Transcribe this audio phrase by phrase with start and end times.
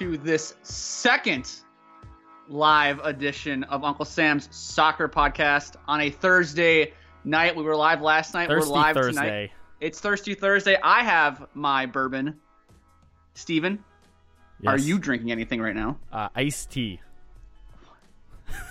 [0.00, 1.50] to this second
[2.48, 7.54] live edition of Uncle Sam's Soccer Podcast on a Thursday night.
[7.54, 8.48] We were live last night.
[8.48, 9.20] Thirsty we're live Thursday.
[9.20, 9.50] tonight.
[9.78, 10.78] It's Thirsty Thursday.
[10.82, 12.40] I have my bourbon.
[13.34, 13.84] Steven,
[14.66, 15.98] are you drinking anything right now?
[16.10, 16.98] uh, iced tea?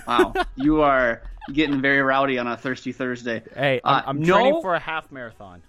[0.07, 1.21] Wow, you are
[1.53, 3.43] getting very rowdy on a Thirsty Thursday.
[3.55, 4.33] Hey, I'm, Uh, I'm no.
[4.33, 5.61] training for a half marathon.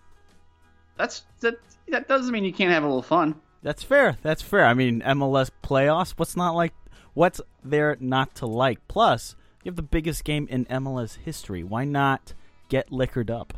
[0.96, 1.56] That's that.
[1.88, 3.34] That doesn't mean you can't have a little fun.
[3.62, 4.16] That's fair.
[4.22, 4.64] That's fair.
[4.64, 6.12] I mean, MLS playoffs.
[6.16, 6.72] What's not like?
[7.14, 8.86] What's there not to like?
[8.88, 11.62] Plus, you have the biggest game in MLS history.
[11.62, 12.34] Why not
[12.68, 13.54] get liquored up?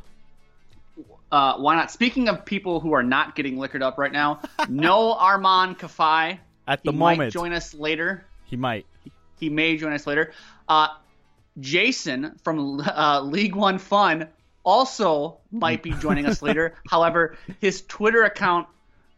[1.30, 1.90] Uh, why not?
[1.90, 6.38] Speaking of people who are not getting liquored up right now, no Armand Kafai.
[6.66, 8.24] At the he moment, might join us later.
[8.44, 8.86] he might.
[9.38, 10.32] He may join us later.
[10.68, 10.88] Uh,
[11.58, 14.28] Jason from uh, League One Fun
[14.64, 16.74] also might be joining us later.
[16.88, 18.68] However, his Twitter account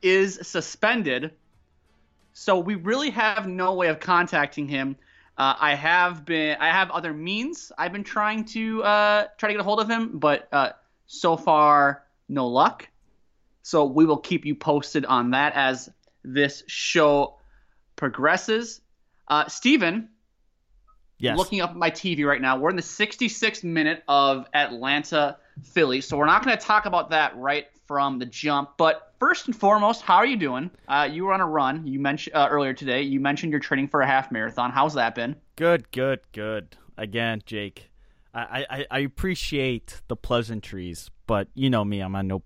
[0.05, 1.33] is suspended,
[2.35, 4.97] so we really have no way of contacting him.
[5.37, 7.73] Uh, I have been, I have other means.
[7.77, 10.71] I've been trying to uh, try to get a hold of him, but uh,
[11.07, 12.89] so far no luck.
[13.63, 15.91] So we will keep you posted on that as
[16.23, 17.39] this show
[17.97, 18.81] progresses.
[19.27, 20.11] Uh, Steven,
[21.19, 21.39] Yes.
[21.39, 22.59] looking up at my TV right now.
[22.59, 27.11] We're in the 66th minute of Atlanta Philly, so we're not going to talk about
[27.11, 28.71] that right from the jump.
[28.77, 30.71] But first and foremost, how are you doing?
[30.89, 31.87] Uh, you were on a run.
[31.87, 33.03] You mentioned uh, earlier today.
[33.03, 34.71] You mentioned you're training for a half marathon.
[34.71, 35.37] How's that been?
[35.57, 36.77] Good, good, good.
[36.97, 37.91] Again, Jake,
[38.33, 42.43] I, I, I appreciate the pleasantries, but you know me, I'm a no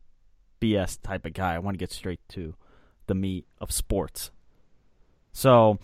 [0.60, 1.54] BS type of guy.
[1.54, 2.54] I want to get straight to
[3.06, 4.30] the meat of sports.
[5.32, 5.78] So,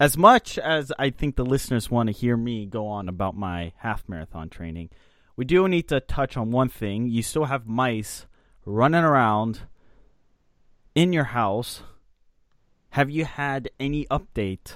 [0.00, 3.72] as much as I think the listeners want to hear me go on about my
[3.78, 4.90] half marathon training,
[5.36, 7.08] we do need to touch on one thing.
[7.08, 8.26] You still have mice
[8.68, 9.60] running around
[10.94, 11.82] in your house.
[12.90, 14.74] Have you had any update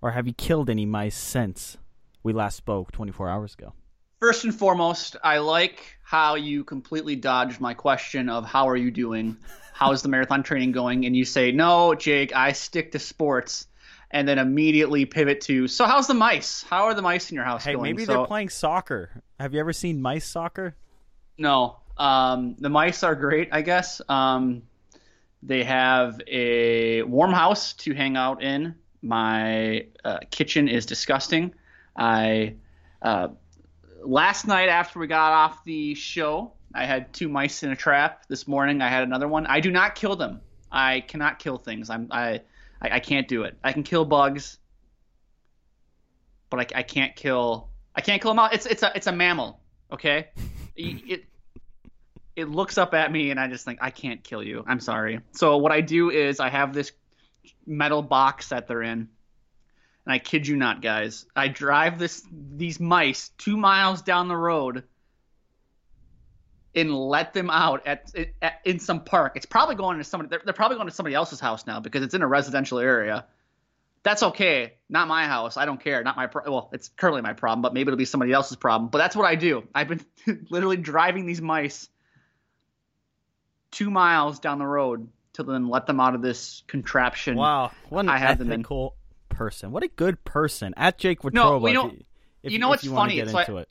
[0.00, 1.76] or have you killed any mice since
[2.22, 3.72] we last spoke 24 hours ago?
[4.20, 8.90] First and foremost, I like how you completely dodged my question of how are you
[8.90, 9.36] doing?
[9.72, 11.04] How's the marathon training going?
[11.06, 13.66] And you say, no, Jake, I stick to sports.
[14.10, 16.62] And then immediately pivot to, so how's the mice?
[16.62, 17.82] How are the mice in your house Hey, going?
[17.94, 19.22] maybe So- they're playing soccer.
[19.38, 20.74] Have you ever seen mice soccer?
[21.36, 21.76] No.
[21.98, 24.00] Um, the mice are great, I guess.
[24.08, 24.62] Um,
[25.42, 28.74] they have a warm house to hang out in.
[29.02, 31.54] My uh, kitchen is disgusting.
[31.96, 32.54] I
[33.02, 33.28] uh,
[34.02, 38.26] last night after we got off the show, I had two mice in a trap.
[38.28, 39.46] This morning I had another one.
[39.46, 40.40] I do not kill them.
[40.70, 41.90] I cannot kill things.
[41.90, 42.40] I'm I
[42.80, 43.56] I, I can't do it.
[43.62, 44.58] I can kill bugs,
[46.50, 48.54] but I, I can't kill I can't kill them mouse.
[48.54, 49.60] It's it's a it's a mammal.
[49.92, 50.28] Okay,
[50.76, 51.24] it, it
[52.38, 54.62] it looks up at me and I just think I can't kill you.
[54.64, 55.20] I'm sorry.
[55.32, 56.92] So what I do is I have this
[57.66, 59.08] metal box that they're in.
[60.06, 61.26] And I kid you not, guys.
[61.34, 64.84] I drive this these mice 2 miles down the road
[66.76, 69.32] and let them out at, at in some park.
[69.34, 72.04] It's probably going to somebody they're, they're probably going to somebody else's house now because
[72.04, 73.26] it's in a residential area.
[74.04, 74.74] That's okay.
[74.88, 75.56] Not my house.
[75.56, 76.04] I don't care.
[76.04, 78.90] Not my pro- well, it's currently my problem, but maybe it'll be somebody else's problem.
[78.90, 79.66] But that's what I do.
[79.74, 80.06] I've been
[80.50, 81.88] literally driving these mice
[83.70, 87.36] two miles down the road to then let them out of this contraption.
[87.36, 88.60] Wow, what an I have them in.
[88.60, 88.94] ethical
[89.28, 89.70] person.
[89.72, 90.74] What a good person.
[90.76, 91.32] At Jake Watroba.
[91.34, 91.92] No, you know-
[92.42, 93.16] if you know what's you funny?
[93.16, 93.68] Get It's like- into it.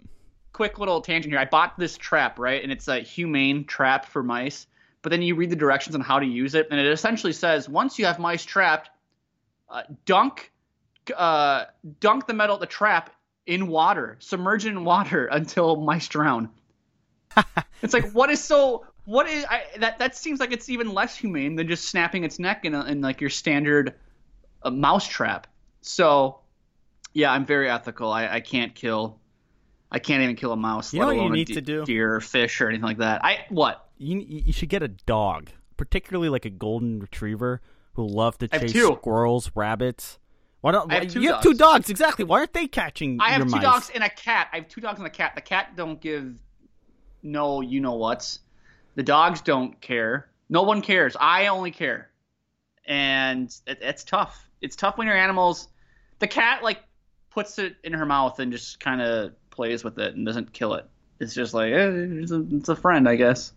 [0.54, 1.40] quick little tangent here.
[1.40, 2.62] I bought this trap, right?
[2.62, 4.68] And it's a humane trap for mice.
[5.02, 7.70] But then you read the directions on how to use it, and it essentially says
[7.70, 8.90] once you have mice trapped,
[9.70, 10.52] uh, dunk,
[11.16, 11.66] uh,
[12.00, 13.12] dunk the metal, of the trap
[13.46, 16.50] in water, submerge it in water until mice drown.
[17.82, 20.00] it's like what is so what is I, that?
[20.00, 23.00] That seems like it's even less humane than just snapping its neck in, a, in
[23.00, 23.96] like your standard
[24.64, 25.48] uh, mouse trap.
[25.80, 26.40] So,
[27.14, 28.12] yeah, I'm very ethical.
[28.12, 29.18] I, I can't kill.
[29.90, 30.94] I can't even kill a mouse.
[30.94, 31.86] You let know what you need de- to do?
[31.86, 33.24] Deer or fish or anything like that.
[33.24, 33.88] I what?
[33.98, 37.62] You you should get a dog, particularly like a golden retriever
[37.94, 40.20] who love to chase squirrels, rabbits.
[40.60, 41.86] Why don't have you have two dogs.
[41.86, 41.90] dogs?
[41.90, 42.26] Exactly.
[42.26, 43.62] Why aren't they catching I have two mice?
[43.62, 44.50] dogs and a cat.
[44.52, 45.32] I have two dogs and a cat.
[45.36, 46.38] The cat don't give
[47.24, 48.40] no you know what's.
[48.98, 50.28] The dogs don't care.
[50.50, 51.16] No one cares.
[51.20, 52.10] I only care,
[52.84, 54.50] and it, it's tough.
[54.60, 55.68] It's tough when your animals.
[56.18, 56.80] The cat like
[57.30, 60.74] puts it in her mouth and just kind of plays with it and doesn't kill
[60.74, 60.90] it.
[61.20, 63.54] It's just like eh, it's, a, it's a friend, I guess.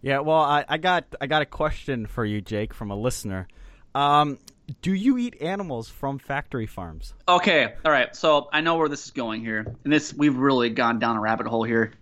[0.00, 3.48] Yeah, well, I, I got I got a question for you, Jake, from a listener.
[3.94, 4.38] Um,
[4.80, 7.12] do you eat animals from factory farms?
[7.28, 8.16] Okay, all right.
[8.16, 11.20] So I know where this is going here, and this we've really gone down a
[11.20, 11.92] rabbit hole here.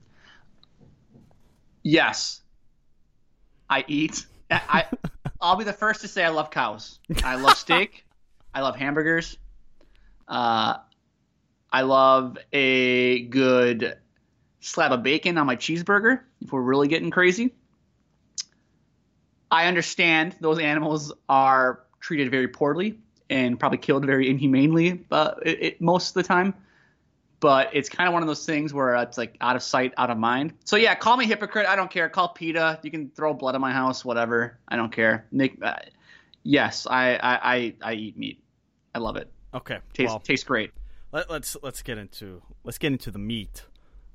[1.82, 2.40] Yes,
[3.68, 4.26] I eat.
[4.50, 4.86] I,
[5.40, 6.98] I'll be the first to say I love cows.
[7.22, 8.04] I love steak.
[8.54, 9.36] I love hamburgers.
[10.26, 10.78] Uh,
[11.70, 13.96] I love a good
[14.60, 16.20] slab of bacon on my cheeseburger.
[16.40, 17.54] If we're really getting crazy.
[19.50, 22.98] I understand those animals are treated very poorly
[23.30, 26.54] and probably killed very inhumanely uh, it, it, most of the time.
[27.40, 30.10] But it's kind of one of those things where it's like out of sight, out
[30.10, 30.54] of mind.
[30.64, 31.66] So yeah, call me hypocrite.
[31.66, 32.08] I don't care.
[32.08, 32.80] Call PETA.
[32.82, 34.58] You can throw blood in my house, whatever.
[34.66, 35.26] I don't care.
[35.30, 35.76] Make, uh,
[36.42, 38.42] yes, I, I, I, I eat meat.
[38.94, 39.30] I love it.
[39.54, 40.72] Okay, Tastes well, tastes great.
[41.12, 43.62] let, let's let's get into let's get into the meat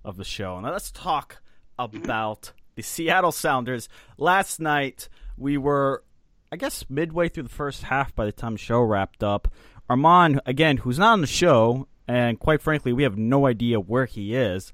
[0.05, 1.41] of the show, and let's talk
[1.79, 3.89] about the Seattle Sounders.
[4.17, 6.03] Last night we were,
[6.51, 9.47] I guess, midway through the first half by the time the show wrapped up.
[9.89, 14.05] Armand, again, who's not on the show, and quite frankly, we have no idea where
[14.05, 14.73] he is,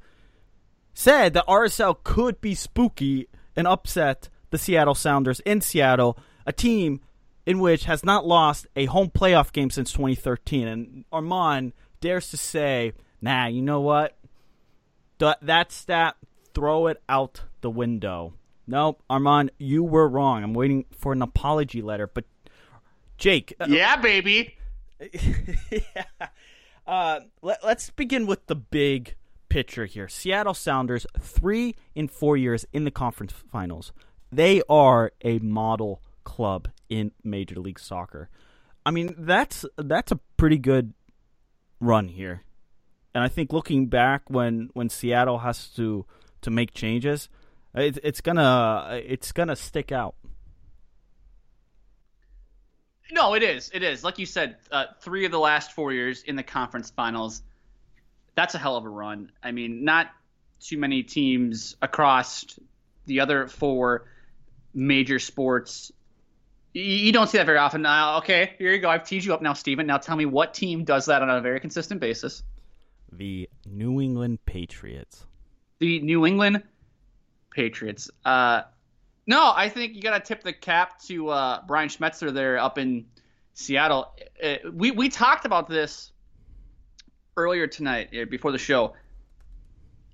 [0.93, 7.01] said that RSL could be spooky and upset the Seattle Sounders in Seattle, a team
[7.45, 10.67] in which has not lost a home playoff game since 2013.
[10.67, 14.17] And Armand dares to say, nah, you know what?
[15.19, 16.15] Th- that stat,
[16.53, 18.33] throw it out the window.
[18.67, 20.43] Nope, Armand, you were wrong.
[20.43, 22.07] I'm waiting for an apology letter.
[22.07, 22.25] But
[23.17, 24.55] Jake, uh, Yeah, baby.
[25.71, 26.03] yeah.
[26.89, 29.13] Uh, let, us begin with the big
[29.47, 30.07] picture here.
[30.07, 33.91] Seattle Sounders, three in four years in the conference finals.
[34.31, 38.27] They are a model club in Major League Soccer.
[38.87, 40.95] I mean, that's that's a pretty good
[41.79, 42.41] run here.
[43.13, 46.07] And I think looking back when, when Seattle has to
[46.41, 47.29] to make changes,
[47.75, 50.15] it, it's gonna it's gonna stick out.
[53.11, 53.71] No, it is.
[53.73, 54.03] It is.
[54.03, 57.41] Like you said, uh, three of the last four years in the conference finals.
[58.35, 59.31] That's a hell of a run.
[59.43, 60.11] I mean, not
[60.59, 62.45] too many teams across
[63.05, 64.05] the other four
[64.73, 65.91] major sports.
[66.73, 67.85] You, don't see that very often.
[67.85, 68.89] Uh, okay, here you go.
[68.89, 69.87] I've teased you up now, Steven.
[69.87, 72.43] Now tell me what team does that on a very consistent basis.
[73.11, 75.25] The New England Patriots.
[75.79, 76.61] The New England
[77.49, 78.11] Patriots.
[78.23, 78.61] Uh,
[79.27, 82.77] no, I think you got to tip the cap to uh, Brian Schmetzer there up
[82.77, 83.05] in
[83.53, 84.13] Seattle.
[84.43, 86.11] Uh, we we talked about this
[87.37, 88.93] earlier tonight uh, before the show.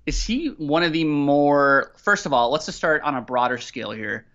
[0.04, 1.92] Is he one of the more?
[1.96, 4.26] First of all, let's just start on a broader scale here.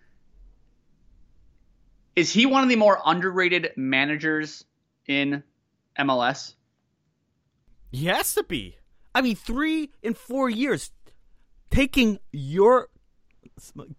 [2.16, 4.66] Is he one of the more underrated managers
[5.08, 5.44] in
[5.98, 6.54] MLS?
[7.92, 8.78] He has to be.
[9.14, 10.92] I mean, three in four years,
[11.70, 12.90] taking your,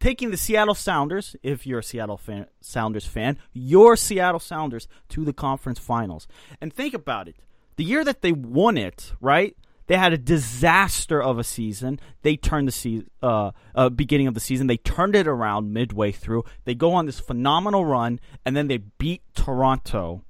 [0.00, 5.24] taking the Seattle Sounders, if you're a Seattle fan, Sounders fan, your Seattle Sounders to
[5.24, 6.26] the conference finals.
[6.60, 7.36] And think about it:
[7.76, 9.56] the year that they won it, right?
[9.86, 12.00] They had a disaster of a season.
[12.22, 14.66] They turned the season, uh, uh, beginning of the season.
[14.66, 16.44] They turned it around midway through.
[16.64, 20.24] They go on this phenomenal run, and then they beat Toronto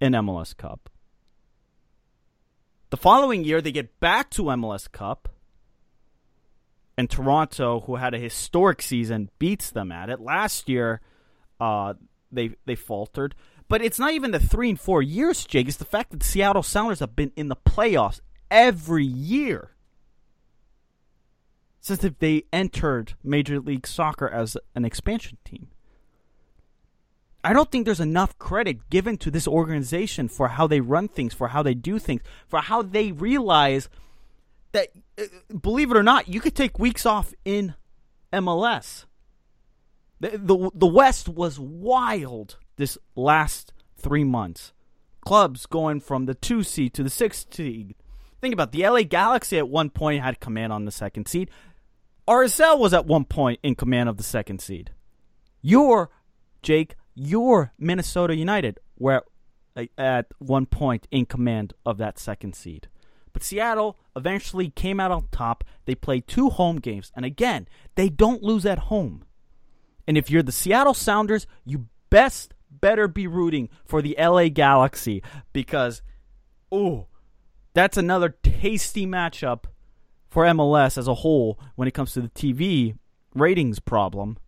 [0.00, 0.90] in MLS Cup.
[2.90, 5.28] The following year, they get back to MLS Cup,
[6.96, 10.20] and Toronto, who had a historic season, beats them at it.
[10.20, 11.00] Last year,
[11.60, 11.94] uh,
[12.30, 13.34] they they faltered.
[13.68, 15.68] But it's not even the three and four years, Jake.
[15.68, 18.20] It's the fact that the Seattle Sounders have been in the playoffs
[18.50, 19.70] every year
[21.80, 25.68] since they entered Major League Soccer as an expansion team.
[27.42, 31.34] I don't think there's enough credit given to this organization for how they run things,
[31.34, 33.90] for how they do things, for how they realize
[34.74, 35.24] that, uh,
[35.56, 37.74] believe it or not, you could take weeks off in
[38.32, 39.06] MLS.
[40.20, 44.72] The, the, the West was wild this last three months.
[45.24, 47.94] Clubs going from the two seed to the six seed.
[48.40, 51.50] Think about it, the LA Galaxy at one point had command on the second seed.
[52.28, 54.90] RSL was at one point in command of the second seed.
[55.62, 56.10] Your
[56.62, 59.22] Jake, your Minnesota United were
[59.96, 62.88] at one point in command of that second seed.
[63.34, 65.64] But Seattle eventually came out on top.
[65.84, 69.24] They played two home games, and again, they don't lose at home.
[70.08, 75.22] And if you're the Seattle Sounders, you best better be rooting for the LA Galaxy
[75.52, 76.00] because,
[76.72, 77.08] oh,
[77.74, 79.64] that's another tasty matchup
[80.30, 82.96] for MLS as a whole when it comes to the TV
[83.34, 84.38] ratings problem.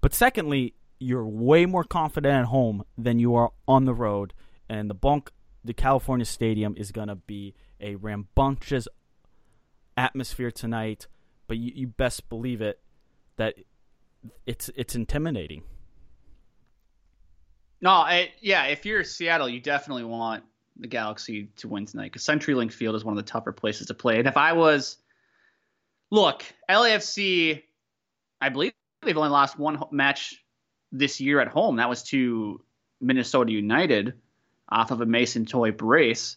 [0.00, 4.32] But secondly, you're way more confident at home than you are on the road,
[4.68, 5.30] and the bunk,
[5.64, 8.88] the California Stadium is gonna be a rambunctious
[9.96, 11.06] atmosphere tonight.
[11.46, 12.80] But you, you best believe it
[13.36, 13.54] that
[14.46, 15.62] it's it's intimidating.
[17.80, 18.06] No,
[18.40, 18.64] yeah.
[18.64, 20.44] If you're Seattle, you definitely want
[20.76, 23.94] the Galaxy to win tonight because CenturyLink Field is one of the tougher places to
[23.94, 24.18] play.
[24.18, 24.96] And if I was,
[26.10, 27.62] look, LAFC,
[28.40, 30.42] I believe they've only lost one match
[30.90, 31.76] this year at home.
[31.76, 32.60] That was to
[33.00, 34.14] Minnesota United
[34.68, 36.36] off of a Mason Toye brace.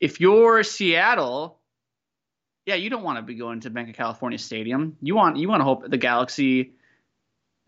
[0.00, 1.58] If you're Seattle,
[2.66, 4.96] yeah, you don't want to be going to Bank of California Stadium.
[5.02, 6.72] You want you want to hope the Galaxy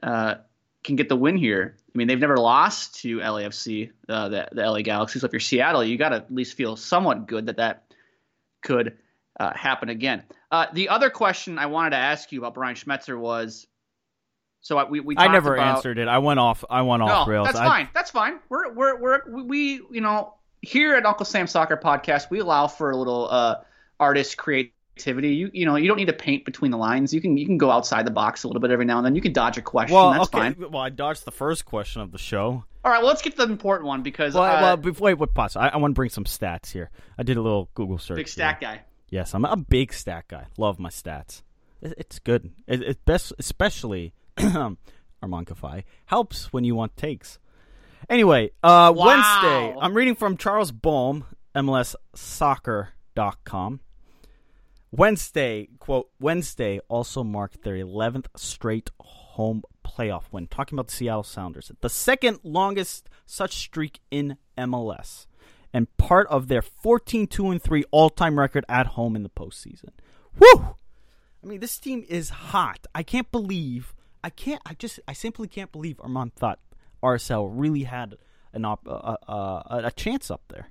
[0.02, 0.36] uh,
[0.82, 1.76] can get the win here.
[1.78, 5.18] I mean, they've never lost to LAFC, uh, the, the LA Galaxy.
[5.18, 7.84] So if you're Seattle, you got to at least feel somewhat good that that
[8.62, 8.96] could
[9.38, 10.22] uh, happen again.
[10.50, 13.66] Uh, the other question I wanted to ask you about Brian Schmetzer was,
[14.60, 16.08] so I, we, we I never about, answered it.
[16.08, 16.64] I went off.
[16.70, 17.46] I went off no, rails.
[17.46, 17.88] That's I, fine.
[17.92, 18.38] That's fine.
[18.48, 22.90] We're we're we're we you know here at Uncle Sam Soccer Podcast we allow for
[22.90, 23.56] a little uh,
[24.00, 25.34] artist creativity.
[25.34, 27.12] You you know you don't need to paint between the lines.
[27.12, 29.14] You can you can go outside the box a little bit every now and then.
[29.14, 29.94] You can dodge a question.
[29.94, 30.38] well, That's okay.
[30.38, 30.70] fine.
[30.70, 32.64] Well, I dodged the first question of the show.
[32.84, 32.98] All right.
[32.98, 35.56] Well, let's get to the important one because Well, uh, well before, wait, wait, pause.
[35.56, 36.90] I, I want to bring some stats here.
[37.18, 38.16] I did a little Google search.
[38.16, 38.68] big stack here.
[38.70, 38.80] guy.
[39.08, 40.46] Yes, I'm a big stat guy.
[40.56, 41.42] Love my stats.
[41.80, 42.50] It, it's good.
[42.66, 44.78] It, it best, especially Armand
[45.46, 47.38] Kafai helps when you want takes.
[48.08, 49.06] Anyway, uh, Wow.
[49.06, 49.76] Wednesday.
[49.80, 53.80] I'm reading from Charles Boehm, MLSsoccer.com.
[54.90, 60.46] Wednesday, quote, Wednesday also marked their 11th straight home playoff win.
[60.48, 61.72] Talking about the Seattle Sounders.
[61.80, 65.26] The second longest such streak in MLS.
[65.72, 69.30] And part of their 14 2 and 3 all time record at home in the
[69.30, 69.88] postseason.
[70.38, 70.76] Woo!
[71.42, 72.86] I mean, this team is hot.
[72.94, 73.94] I can't believe.
[74.22, 74.60] I can't.
[74.66, 75.00] I just.
[75.08, 76.58] I simply can't believe Armand thought
[77.02, 78.16] RSL really had
[78.52, 80.68] an op, uh, uh, a chance up there.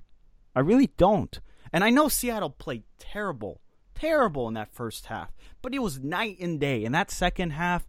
[0.54, 1.40] I really don't.
[1.72, 3.60] And I know Seattle played terrible,
[3.94, 6.84] terrible in that first half, but it was night and day.
[6.84, 7.86] In that second half,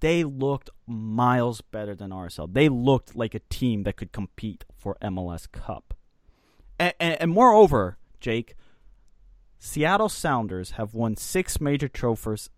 [0.00, 2.52] they looked miles better than RSL.
[2.52, 5.94] They looked like a team that could compete for MLS Cup.
[6.78, 8.56] And, and, and moreover, Jake,
[9.58, 12.48] Seattle Sounders have won six major trophies,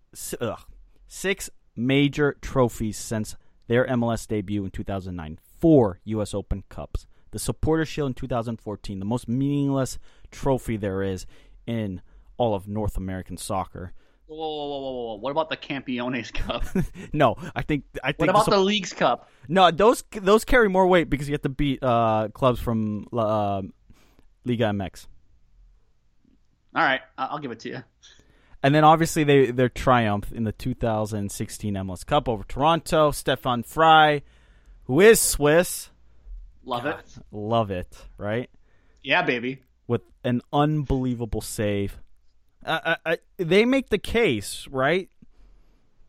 [1.07, 3.35] six major trophies since
[3.67, 5.39] their MLS debut in 2009.
[5.59, 6.33] Four U.S.
[6.33, 9.97] Open Cups, the Supporter Shield in 2014, the most meaningless
[10.31, 11.25] trophy there is
[11.65, 12.01] in
[12.37, 13.93] all of North American soccer.
[14.27, 15.15] Whoa, whoa, whoa, whoa, whoa!
[15.15, 16.65] What about the Campeones Cup?
[17.13, 19.29] no, I think I think what about the, the Leagues Cup?
[19.47, 23.61] no those those carry more weight because you have to beat uh, clubs from uh,
[24.45, 25.07] Liga MX.
[26.75, 27.83] All right, I'll give it to you.
[28.63, 33.11] And then obviously they their triumph in the 2016 MLS Cup over Toronto.
[33.11, 34.23] Stefan Frei,
[34.85, 35.89] who is Swiss,
[36.63, 37.05] Love it.
[37.31, 38.49] love it, right?
[39.01, 39.61] Yeah, baby.
[39.85, 41.99] With an unbelievable save.
[42.65, 45.09] Uh, I, I, they make the case, right,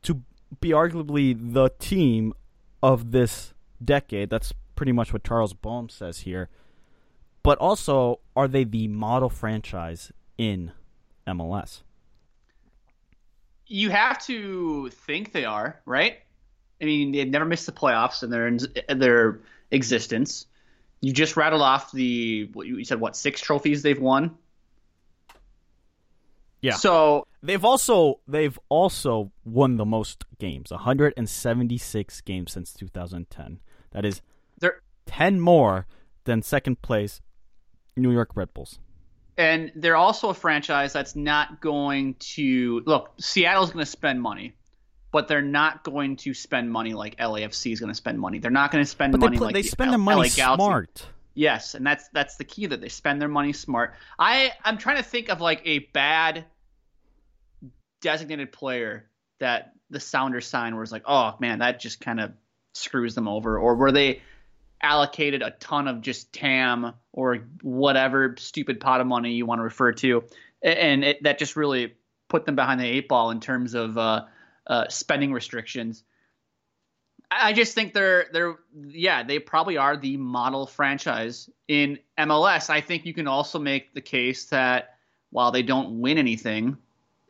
[0.03, 0.23] to
[0.61, 2.33] be arguably the team
[2.81, 3.53] of this
[3.85, 4.31] decade.
[4.31, 6.49] That's pretty much what Charles Boehm says here.
[7.43, 10.71] But also, are they the model franchise in
[11.27, 11.83] MLS.
[13.67, 16.19] You have to think they are, right?
[16.81, 20.47] I mean, they've never missed the playoffs in their in their existence.
[21.01, 24.37] You just rattled off the what you said what six trophies they've won.
[26.61, 26.75] Yeah.
[26.75, 33.61] So They've also they've also won the most games, 176 games since 2010.
[33.91, 34.23] That is
[34.59, 35.87] they're 10 more
[36.25, 37.21] than second place
[37.99, 38.79] New York Red Bulls.
[39.37, 43.13] And they're also a franchise that's not going to look.
[43.19, 44.55] Seattle's going to spend money,
[45.13, 48.39] but they're not going to spend money like LAFC is going to spend money.
[48.39, 50.35] They're not going to spend But they money like they spend L- their money LA
[50.35, 50.65] Galaxy.
[50.65, 51.07] smart.
[51.37, 53.95] Yes, and that's that's the key that they spend their money smart.
[54.19, 56.45] I I'm trying to think of like a bad
[58.01, 59.09] designated player
[59.41, 62.33] that the Sounders signed was like, oh man, that just kind of
[62.75, 64.23] screws them over, or were they
[64.85, 69.65] allocated a ton of just TAM or whatever stupid pot of money you want to
[69.65, 70.25] refer to,
[70.63, 71.95] and it, that just really
[72.29, 74.25] put them behind the eight ball in terms of uh,
[74.67, 76.05] uh, spending restrictions.
[77.31, 82.71] I just think they're they're yeah they probably are the model franchise in MLS.
[82.71, 84.97] I think you can also make the case that
[85.31, 86.77] while they don't win anything,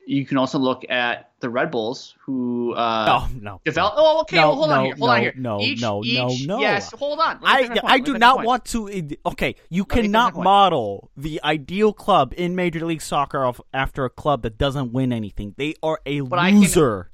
[0.07, 3.61] you can also look at the Red Bulls who uh, Oh no.
[3.65, 3.95] develop.
[3.97, 4.37] Oh, okay.
[4.37, 4.95] No, well, hold on here.
[4.97, 5.33] Hold no, on here.
[5.37, 6.61] no, each, no, no, each, no.
[6.61, 7.39] Yes, hold on.
[7.43, 7.93] I finish my point.
[7.93, 8.47] I do not point.
[8.47, 9.09] want to.
[9.27, 14.11] Okay, you finish cannot model the ideal club in Major League Soccer of after a
[14.11, 15.55] club that doesn't win anything.
[15.57, 17.11] They are a But I can- loser.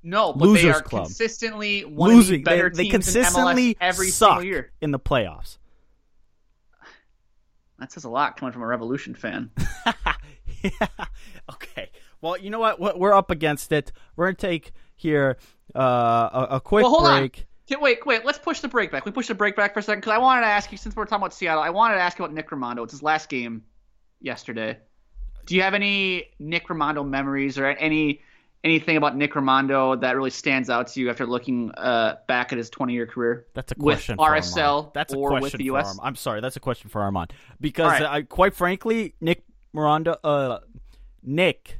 [0.00, 1.06] No, but they are club.
[1.06, 2.36] consistently one Losing.
[2.36, 4.72] of the better they, they consistently in MLS every suck single year.
[4.80, 5.58] in the playoffs.
[7.78, 9.50] That says a lot coming from a Revolution fan.
[10.62, 10.70] yeah.
[11.52, 11.90] Okay.
[12.20, 12.80] Well, you know what?
[12.80, 13.92] We're- We're up against it.
[14.16, 15.38] We're gonna take here
[15.74, 15.80] uh,
[16.32, 17.38] a, a quick well, hold break.
[17.38, 17.44] on.
[17.70, 18.24] Okay, Wait, wait.
[18.24, 19.04] Let's push the break back.
[19.04, 20.96] We push the break back for a second because I wanted to ask you, since
[20.96, 22.82] we're talking about Seattle, I wanted to ask you about Nick Rimando.
[22.84, 23.62] It's his last game
[24.20, 24.78] yesterday.
[25.44, 28.22] Do you have any Nick Rimando memories or any
[28.64, 32.58] anything about Nick Rimando that really stands out to you after looking uh, back at
[32.58, 33.46] his 20 year career?
[33.54, 34.90] That's a question for RSL Armand.
[34.94, 35.86] That's a question with the US?
[35.88, 36.00] Armand.
[36.02, 38.02] I'm sorry, that's a question for Armand because All right.
[38.02, 40.60] I, quite frankly, Nick Miranda, uh,
[41.22, 41.78] Nick,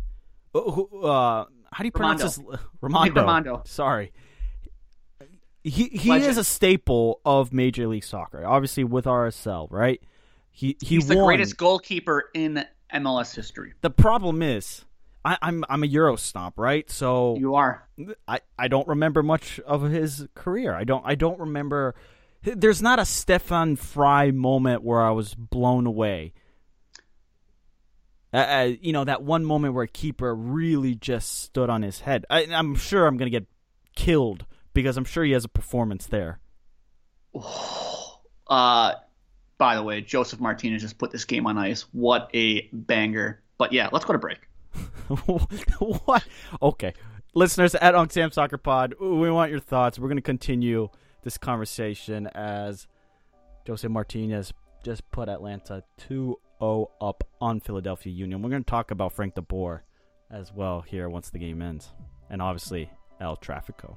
[0.54, 2.50] uh, uh, how do you pronounce Romando.
[2.50, 3.14] his Romando?
[3.14, 3.68] Romando.
[3.68, 4.12] Sorry.
[5.64, 6.30] He he Legend.
[6.30, 8.46] is a staple of Major League Soccer.
[8.46, 10.00] Obviously with RSL, right?
[10.50, 13.74] He he He's the greatest goalkeeper in MLS history.
[13.82, 14.84] The problem is,
[15.24, 16.90] I, I'm I'm a Euro stomp, right?
[16.90, 17.88] So You are.
[18.26, 20.74] I, I don't remember much of his career.
[20.74, 21.94] I don't I don't remember.
[22.42, 26.32] There's not a Stefan Frei moment where I was blown away.
[28.32, 32.26] Uh, uh, you know that one moment where keeper really just stood on his head.
[32.28, 33.46] I, I'm sure I'm gonna get
[33.96, 36.40] killed because I'm sure he has a performance there.
[38.50, 38.94] Uh,
[39.58, 41.82] by the way, Josef Martinez just put this game on ice.
[41.92, 43.42] What a banger.
[43.58, 44.38] But yeah, let's go to break.
[46.06, 46.24] what?
[46.62, 46.94] Okay,
[47.34, 49.98] listeners at Unc Sam Soccer Pod, we want your thoughts.
[49.98, 50.88] We're gonna continue
[51.24, 52.86] this conversation as
[53.66, 55.82] Jose Martinez just put Atlanta
[56.60, 58.42] 2-0 up on Philadelphia Union.
[58.42, 59.84] We're gonna talk about Frank De Boer
[60.30, 61.92] as well here once the game ends,
[62.30, 62.90] and obviously
[63.20, 63.96] El Trafico.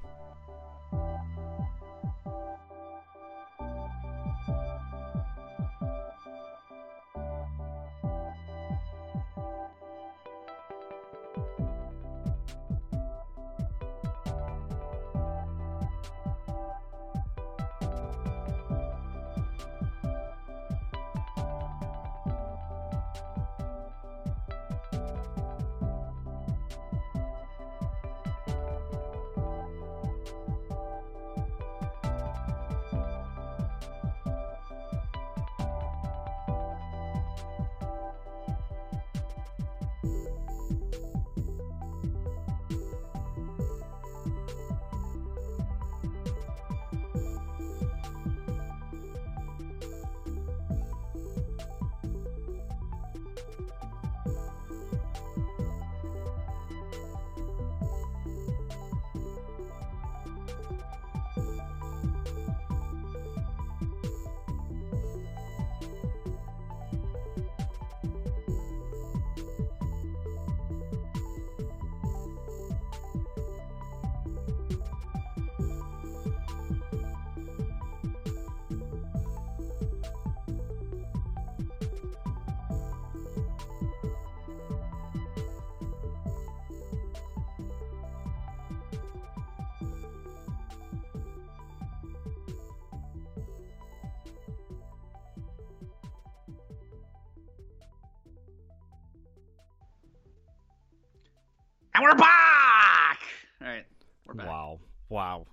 [102.02, 103.20] We're back.
[103.60, 103.84] All right,
[104.26, 104.46] we're back.
[104.46, 105.46] Wow, wow.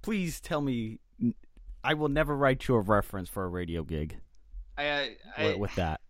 [0.00, 1.00] Please tell me,
[1.82, 4.16] I will never write you a reference for a radio gig
[4.78, 6.00] I, I, with, with that.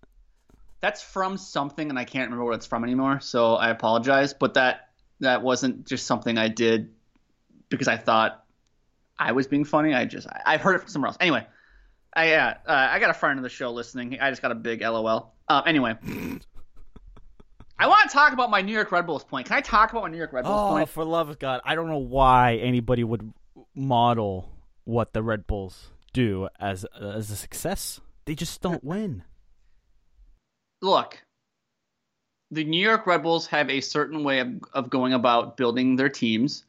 [0.82, 3.20] that's from something, and I can't remember what it's from anymore.
[3.20, 4.90] So I apologize, but that
[5.20, 6.90] that wasn't just something I did
[7.70, 8.44] because I thought
[9.18, 9.94] I was being funny.
[9.94, 11.16] I just I, I've heard it from somewhere else.
[11.18, 11.46] Anyway,
[12.14, 14.20] I uh, uh, I got a friend of the show listening.
[14.20, 15.32] I just got a big LOL.
[15.48, 15.94] Uh, anyway.
[17.78, 19.46] I want to talk about my New York Red Bulls point.
[19.48, 20.88] Can I talk about my New York Red Bulls Oh, point?
[20.88, 21.60] for love of God.
[21.64, 23.32] I don't know why anybody would
[23.74, 24.50] model
[24.84, 28.00] what the Red Bulls do as as a success.
[28.24, 29.24] They just don't win.
[30.80, 31.22] look,
[32.50, 36.08] the New York Red Bulls have a certain way of, of going about building their
[36.08, 36.64] teams.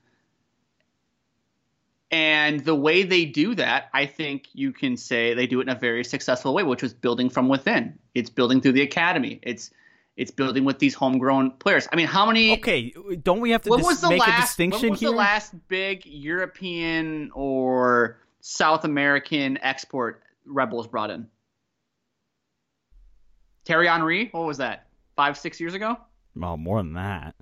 [2.10, 5.70] And the way they do that, I think you can say they do it in
[5.70, 8.00] a very successful way, which was building from within.
[8.16, 9.40] It's building through the academy.
[9.44, 9.72] It's
[10.18, 11.88] it's building with these homegrown players.
[11.92, 12.54] I mean, how many?
[12.54, 14.38] Okay, don't we have to dis- was the make last?
[14.38, 15.10] a distinction when was here?
[15.12, 21.28] the last big European or South American export Rebels brought in?
[23.64, 24.30] Terry Henry.
[24.32, 24.88] What was that?
[25.16, 25.98] Five, six years ago.
[26.36, 27.36] Well, more than that.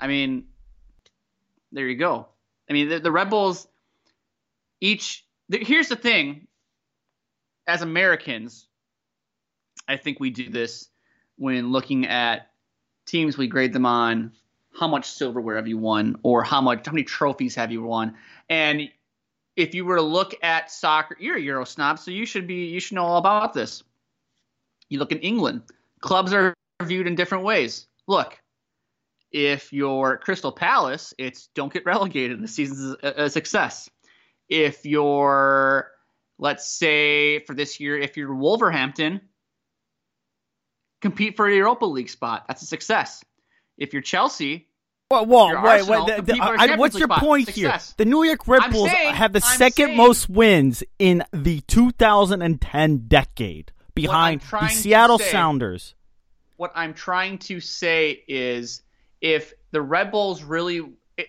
[0.00, 0.44] I mean,
[1.72, 2.28] there you go.
[2.68, 3.68] I mean, the, the Red Bulls
[4.80, 5.26] each.
[5.50, 6.46] The, here's the thing.
[7.66, 8.66] As Americans,
[9.88, 10.88] I think we do this
[11.36, 12.50] when looking at
[13.06, 13.36] teams.
[13.36, 14.32] We grade them on
[14.78, 18.14] how much silverware have you won, or how much, how many trophies have you won,
[18.48, 18.88] and
[19.56, 22.66] if you were to look at soccer, you're a Euro snob, so you should be
[22.66, 23.82] you should know all about this.
[24.88, 25.62] You look in England,
[26.00, 27.86] clubs are viewed in different ways.
[28.06, 28.38] Look,
[29.30, 32.42] if you're Crystal Palace, it's don't get relegated.
[32.42, 33.88] The season's a, a success.
[34.48, 35.90] If you're,
[36.38, 39.20] let's say for this year, if you're Wolverhampton,
[41.04, 42.44] compete for a Europa League spot.
[42.48, 43.22] That's a success.
[43.76, 44.68] If you're Chelsea,
[45.10, 46.16] whoa, Your wait, Arsenal wait.
[46.16, 47.20] the- the- compete for a I- what's League your spot.
[47.20, 47.88] point Success.
[47.90, 47.94] here?
[47.98, 51.60] The New York Red Bulls saying- have the I'm second saying- most wins in the
[51.68, 55.94] 2010 decade, behind the Seattle say- Sounders.
[56.56, 58.82] what I'm trying to say is
[59.20, 60.80] if the Red Bulls really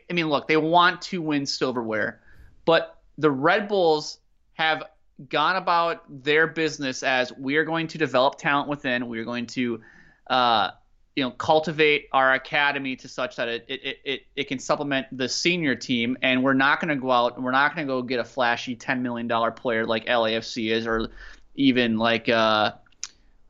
[0.10, 2.22] I mean look, they want to win silverware,
[2.66, 4.18] but the Red Bulls
[4.54, 4.84] have
[5.30, 9.48] gone about their business as we are going to develop talent within, we are going
[9.48, 9.82] to
[10.30, 10.72] uh,
[11.16, 15.30] you know cultivate our academy to such that it it, it, it can supplement the
[15.30, 18.20] senior team and we're not going to go out we're not going to go get
[18.20, 21.10] a flashy 10 million dollar player like LAFC is or
[21.56, 22.72] even like uh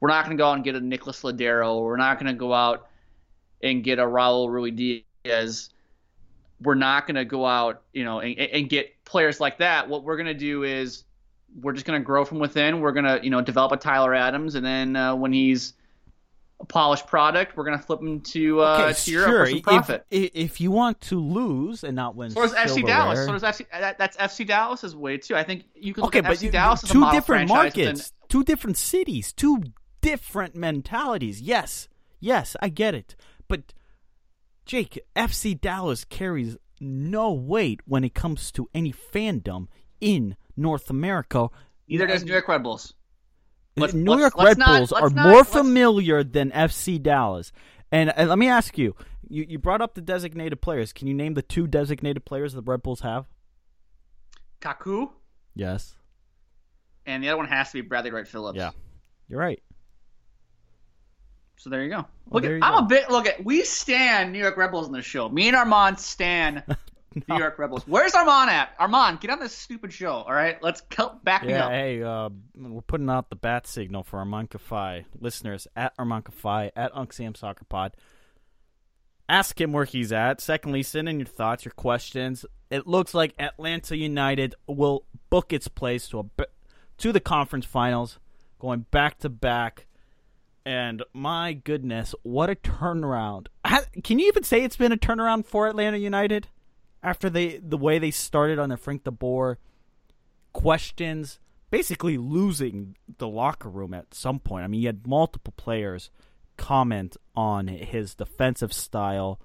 [0.06, 1.82] we're not going to go out and get a Nicolas Lodeiro.
[1.82, 2.90] We're not going to go out
[3.64, 5.70] and get a Raul Ruidiaz.
[6.62, 9.90] We're not going to go out, you know, and, and get players like that.
[9.90, 11.05] What we're going to do is
[11.62, 12.82] we're just going to grow from within.
[12.82, 15.74] We're going to, you know, develop a Tyler Adams, and then uh, when he's
[16.60, 19.40] a polished product, we're going to flip him to uh, Okay, to Europe sure.
[19.46, 20.06] for some If, profit.
[20.10, 23.26] if if you want to lose and not win, so does FC Dallas.
[23.26, 23.66] So does FC.
[23.72, 25.36] That, that's FC Dallas's way too.
[25.36, 27.50] I think you can Okay, at but FC you- Dallas as a two model different
[27.50, 29.64] markets, two different cities, two
[30.02, 31.42] different mentalities.
[31.42, 31.88] Yes,
[32.20, 33.16] yes, I get it.
[33.48, 33.74] But
[34.66, 39.68] Jake, FC Dallas carries no weight when it comes to any fandom
[40.02, 41.50] in North America.
[41.88, 42.94] Neither does New York Red Bulls.
[43.78, 47.52] Let's- New let's- York let's Red not- Bulls are not- more familiar than FC Dallas.
[47.92, 48.96] And, and let me ask you,
[49.28, 50.94] you, you brought up the designated players.
[50.94, 53.26] Can you name the two designated players the Red Bulls have?
[54.62, 55.10] Kaku.
[55.54, 55.96] Yes.
[57.06, 58.58] and the other one has to be Bradley Wright Phillips.
[58.58, 58.72] Yeah.
[59.30, 59.62] You're right.
[61.58, 62.06] So there you go.
[62.32, 62.86] Look, there at, you I'm go.
[62.86, 63.10] a bit.
[63.10, 65.30] Look at we stand New York Red Bulls in the show.
[65.30, 66.64] Me and Armand stand
[67.30, 67.84] New York Rebels.
[67.88, 68.74] Where's Armand at?
[68.80, 70.12] Armand, get on this stupid show.
[70.12, 71.72] All right, let's cut back me Yeah, up.
[71.72, 75.06] hey, uh, we're putting out the bat signal for Armand Kafai.
[75.20, 77.96] Listeners, at Armand Kafai, at Unc Sam Soccer Pod.
[79.28, 80.40] Ask him where he's at.
[80.42, 82.46] Secondly, send in your thoughts, your questions.
[82.70, 86.26] It looks like Atlanta United will book its place to a
[86.98, 88.20] to the conference finals,
[88.60, 89.88] going back to back.
[90.66, 93.48] And my goodness, what a turnaround!
[94.04, 96.48] Can you even say it's been a turnaround for Atlanta United
[97.06, 99.60] after they the way they started on the Frank de Boer
[100.54, 101.40] questions,
[101.70, 104.64] basically losing the locker room at some point.
[104.64, 106.10] I mean, you had multiple players
[106.58, 109.40] comment on his defensive style,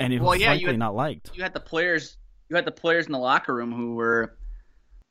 [0.00, 1.30] and it Well, was yeah, frankly had- not liked.
[1.34, 2.16] You had the players.
[2.48, 4.34] You had the players in the locker room who were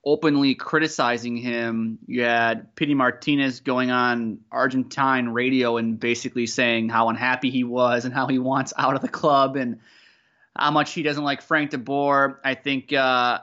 [0.03, 1.99] openly criticizing him.
[2.07, 8.03] You had Pity Martinez going on Argentine radio and basically saying how unhappy he was
[8.05, 9.79] and how he wants out of the club and
[10.55, 12.39] how much he doesn't like Frank de Boer.
[12.43, 13.39] I think uh,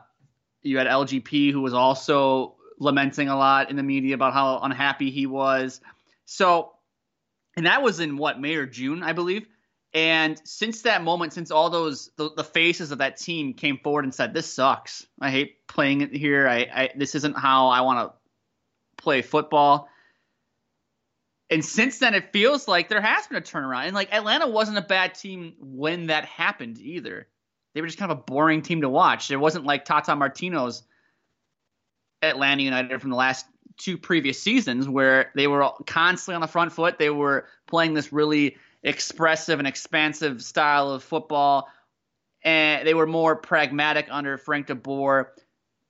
[0.63, 5.11] you had LGP who was also lamenting a lot in the media about how unhappy
[5.11, 5.81] he was.
[6.27, 6.73] So,
[7.57, 9.47] and that was in what May or June, I believe.
[9.95, 14.05] And since that moment, since all those the, the, faces of that team came forward
[14.05, 15.07] and said, "This sucks.
[15.19, 16.47] I hate playing it here.
[16.47, 19.89] I, I this isn't how I want to play football."
[21.51, 23.87] And since then, it feels like there has been a turnaround.
[23.87, 27.27] And like Atlanta wasn't a bad team when that happened either.
[27.75, 29.29] They were just kind of a boring team to watch.
[29.29, 30.83] There wasn't like Tata Martino's
[32.23, 33.47] Atlanta United from the last
[33.79, 36.99] two previous seasons where they were constantly on the front foot.
[36.99, 41.69] They were playing this really expressive and expansive style of football,
[42.43, 45.33] and they were more pragmatic under Frank de Boer,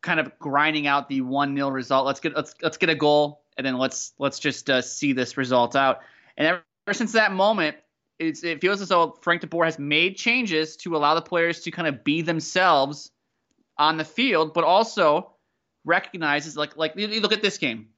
[0.03, 2.07] kind of grinding out the one 0 result.
[2.07, 5.37] Let's get let's let's get a goal, and then let's let's just uh, see this
[5.37, 6.01] result out.
[6.37, 7.77] And ever, since that moment,
[8.18, 11.71] it feels as though Frank de Boer has made changes to allow the players to
[11.71, 13.11] kind of be themselves
[13.77, 15.33] on the field, but also
[15.85, 17.88] recognizes like like you look at this game.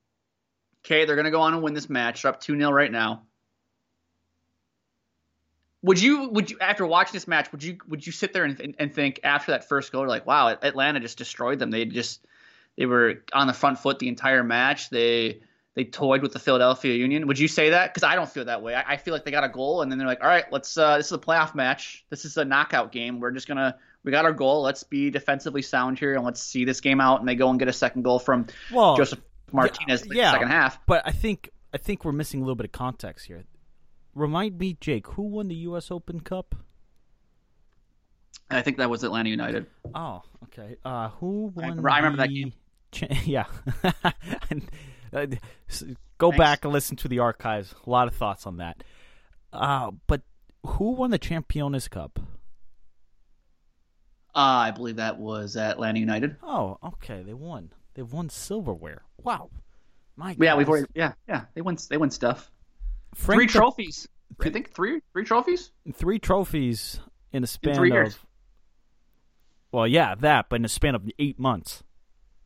[0.85, 2.23] Okay, they're gonna go on and win this match.
[2.23, 3.23] They're up two 0 right now.
[5.83, 8.75] Would you would you after watching this match would you would you sit there and,
[8.79, 12.27] and think after that first goal like wow Atlanta just destroyed them they just
[12.77, 15.41] they were on the front foot the entire match they
[15.75, 18.63] they toyed with the Philadelphia Union would you say that because I don't feel that
[18.63, 20.45] way I, I, feel like they got a goal and then they're like all right
[20.51, 23.77] let's uh, this is a playoff match this is a knockout game we're just gonna
[24.05, 24.63] we got our goal.
[24.63, 27.21] Let's be defensively sound here and let's see this game out.
[27.21, 29.21] And they go and get a second goal from well, Josef
[29.53, 30.79] Martinez yeah, yeah, second half.
[30.87, 33.45] But I think I think we're missing a little bit of context here.
[34.15, 35.91] Remind me, Jake, who won the U.S.
[35.91, 36.55] Open Cup?
[38.51, 39.67] I think that was Atlanta United.
[39.95, 40.77] Oh, okay.
[40.85, 41.87] Uh, who won?
[41.87, 42.23] I, I remember the...
[42.23, 42.53] that game.
[43.25, 43.45] Yeah.
[45.13, 45.27] uh,
[46.19, 46.39] go Thanks.
[46.39, 47.75] back and listen to the archives.
[47.87, 48.83] A lot of thoughts on that.
[49.53, 50.23] Uh, but
[50.65, 52.19] who won the Champions Cup?
[54.35, 56.37] Uh, I believe that was Atlanta United.
[56.43, 57.23] Oh, okay.
[57.23, 57.73] They won.
[57.95, 59.03] They've won silverware.
[59.23, 59.51] Wow.
[60.17, 62.51] My yeah, we've already yeah yeah they won they won stuff.
[63.15, 64.09] Frank three the, trophies.
[64.41, 65.73] Th- I think three three trophies.
[65.95, 67.01] Three trophies
[67.33, 67.95] in a span in three of.
[67.95, 68.19] Years.
[69.73, 71.83] Well, yeah, that, but in a span of eight months,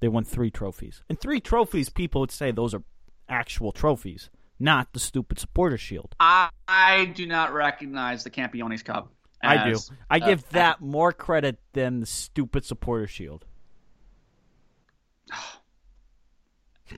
[0.00, 1.02] they won three trophies.
[1.08, 2.82] And three trophies, people would say those are
[3.28, 6.14] actual trophies, not the stupid supporter shield.
[6.20, 9.10] I, I do not recognize the Campeones Cup.
[9.42, 9.78] I do.
[10.08, 13.44] I uh, give that more credit than the stupid supporter shield.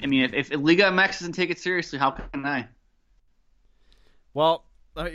[0.03, 2.69] I mean, if, if Liga MX doesn't take it seriously, how can I?
[4.35, 4.65] Well,
[4.97, 5.09] uh,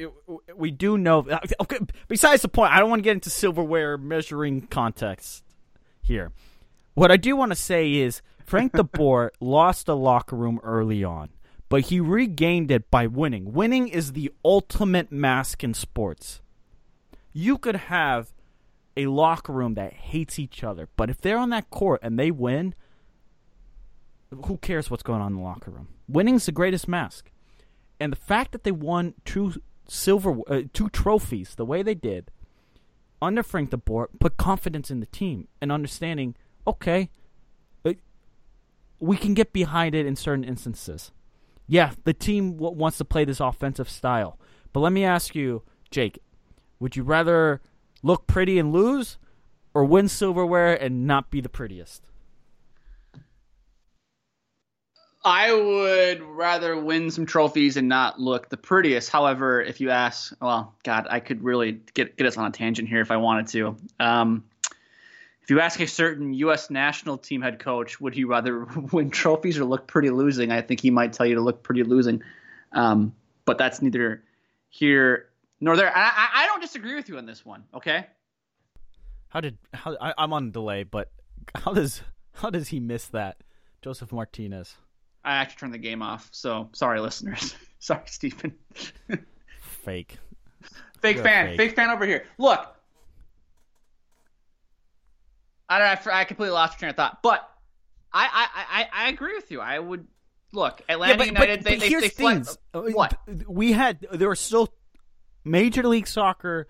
[0.56, 1.28] we do know.
[1.30, 5.44] Uh, okay, besides the point, I don't want to get into silverware measuring context
[6.02, 6.32] here.
[6.94, 11.04] What I do want to say is Frank de Boer lost the locker room early
[11.04, 11.30] on,
[11.70, 13.54] but he regained it by winning.
[13.54, 16.42] Winning is the ultimate mask in sports
[17.34, 18.34] you could have
[18.98, 22.32] a locker room that hates each other, but if they're on that court and they
[22.32, 22.76] win,
[24.46, 25.88] who cares what's going on in the locker room?
[26.08, 27.32] Winning's the greatest mask.
[28.00, 29.54] And the fact that they won two
[29.88, 32.32] silver uh, two trophies the way they did
[33.22, 36.36] under Frank de Boer put confidence in the team and understanding,
[36.68, 37.10] okay,
[39.02, 41.12] we can get behind it in certain instances.
[41.68, 44.38] Yeah, the team w- wants to play this offensive style.
[44.72, 46.20] But let me ask you, Jake,
[46.80, 47.62] would you rather
[48.04, 49.18] look pretty and lose
[49.74, 52.04] or win silverware and not be the prettiest?
[55.24, 59.10] I would rather win some trophies and not look the prettiest.
[59.10, 62.88] However, if you ask, well, God, I could really get get us on a tangent
[62.90, 63.78] here if I wanted to.
[64.00, 64.44] Um,
[65.42, 66.70] if you ask a certain U.S.
[66.70, 70.52] national team head coach, would he rather win trophies or look pretty losing?
[70.52, 72.22] I think he might tell you to look pretty losing.
[72.72, 73.14] Um,
[73.46, 74.24] but that's neither
[74.70, 75.30] here
[75.60, 75.92] nor there.
[75.96, 77.64] I, I don't disagree with you on this one.
[77.74, 78.06] Okay.
[79.30, 81.10] How did how I, I'm on delay, but
[81.56, 82.02] how does
[82.34, 83.38] how does he miss that,
[83.82, 84.76] Josef Martinez?
[85.24, 87.56] I actually turned the game off, so sorry, listeners.
[87.80, 88.54] sorry, Stephen.
[89.62, 90.18] fake.
[91.02, 91.48] Fake You're fan.
[91.48, 91.58] Fake.
[91.58, 91.76] fake.
[91.76, 92.26] fan over here.
[92.38, 92.76] Look.
[95.72, 96.06] I don't.
[96.06, 97.50] Know, I completely lost train of thought, but
[98.12, 99.62] I, I, I, I agree with you.
[99.62, 100.06] I would
[100.52, 101.60] look Atlanta yeah, but, United.
[101.60, 102.58] But, they, but they, here's they things.
[102.74, 103.18] what
[103.48, 104.06] we had.
[104.12, 104.74] There were still
[105.46, 106.68] Major League Soccer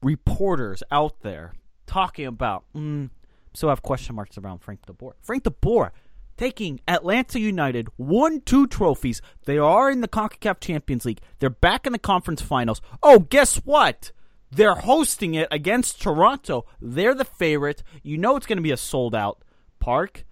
[0.00, 1.54] reporters out there
[1.86, 2.64] talking about.
[2.74, 3.10] Mm,
[3.52, 5.16] so I have question marks around Frank de Boer.
[5.22, 5.92] Frank de Boer
[6.36, 9.20] taking Atlanta United won two trophies.
[9.44, 11.20] They are in the CONCACAF Champions League.
[11.40, 12.80] They're back in the conference finals.
[13.02, 14.12] Oh, guess what?
[14.54, 16.66] They're hosting it against Toronto.
[16.80, 17.82] They're the favorite.
[18.02, 19.42] You know it's going to be a sold out
[19.80, 20.24] park.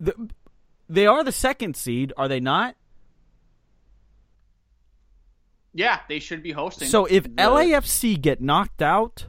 [0.00, 0.30] The,
[0.88, 2.74] they are the second seed, are they not?
[5.74, 6.88] Yeah, they should be hosting.
[6.88, 7.28] So if the...
[7.30, 9.26] LAFC get knocked out,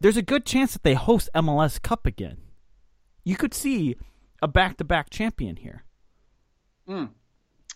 [0.00, 2.38] there's a good chance that they host MLS Cup again.
[3.24, 3.96] You could see
[4.42, 5.84] a back-to-back champion here.
[6.86, 7.04] Hmm.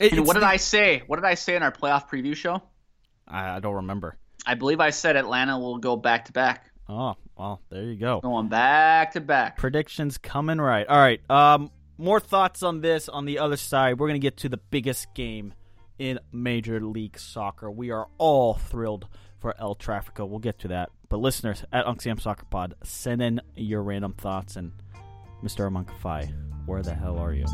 [0.00, 1.04] It- And what did the- I say?
[1.06, 2.60] What did I say in our playoff preview show?
[3.28, 4.16] I, I don't remember.
[4.44, 8.20] I believe I said Atlanta will go back to back, Oh well, there you go.
[8.20, 9.56] going back to back.
[9.56, 10.86] Predictions coming right.
[10.86, 11.20] All right.
[11.30, 13.98] Um, more thoughts on this on the other side.
[13.98, 15.52] We're gonna get to the biggest game
[15.98, 17.70] in Major League Soccer.
[17.70, 19.08] We are all thrilled
[19.40, 20.28] for El Trafico.
[20.28, 20.90] We'll get to that.
[21.08, 24.56] But listeners at Unc Sam Soccer Pod, send in your random thoughts.
[24.56, 24.72] And
[25.42, 25.60] Mr.
[25.64, 26.32] Armand Kafai,
[26.66, 27.46] where the hell are you?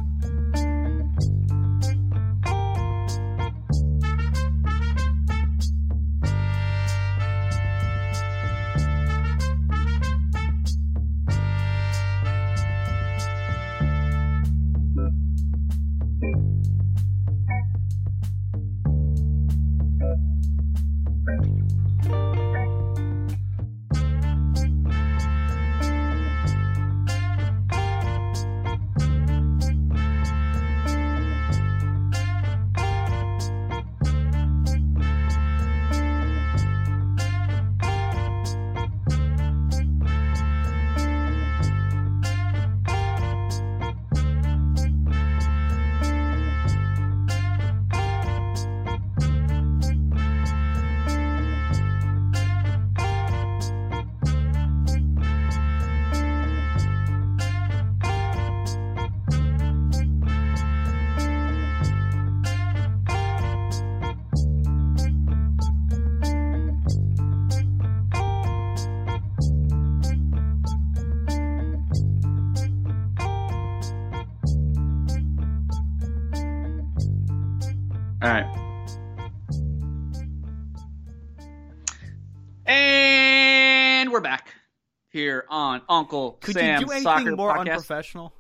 [85.13, 87.59] Here on Uncle Could you do anything Soccer more Podcast.
[87.71, 88.33] unprofessional?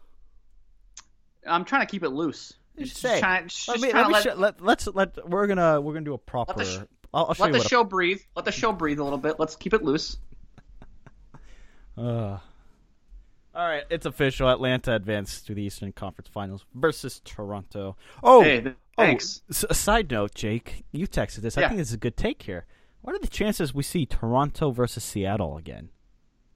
[1.46, 2.54] I'm trying to keep it loose.
[2.78, 3.20] Just Just say.
[3.20, 6.04] trying- just let me, let me let, show, let, let's let we're gonna we're gonna
[6.06, 6.64] do a proper.
[6.64, 6.78] sh-
[7.12, 8.20] I'll, I'll show Let the a show breathe.
[8.34, 9.38] Let the show breathe a little bit.
[9.38, 10.16] Let's keep it loose.
[11.98, 12.00] Uh,
[13.54, 14.48] all right, it's official.
[14.48, 17.96] Atlanta advanced to the Eastern Conference Finals versus Toronto.
[18.22, 19.42] Oh, Hey, oh, thanks.
[19.50, 21.58] s- a side note, Jake, you texted this.
[21.58, 22.64] I think this is a good take here.
[23.02, 25.90] What are the chances we see Toronto versus Seattle again?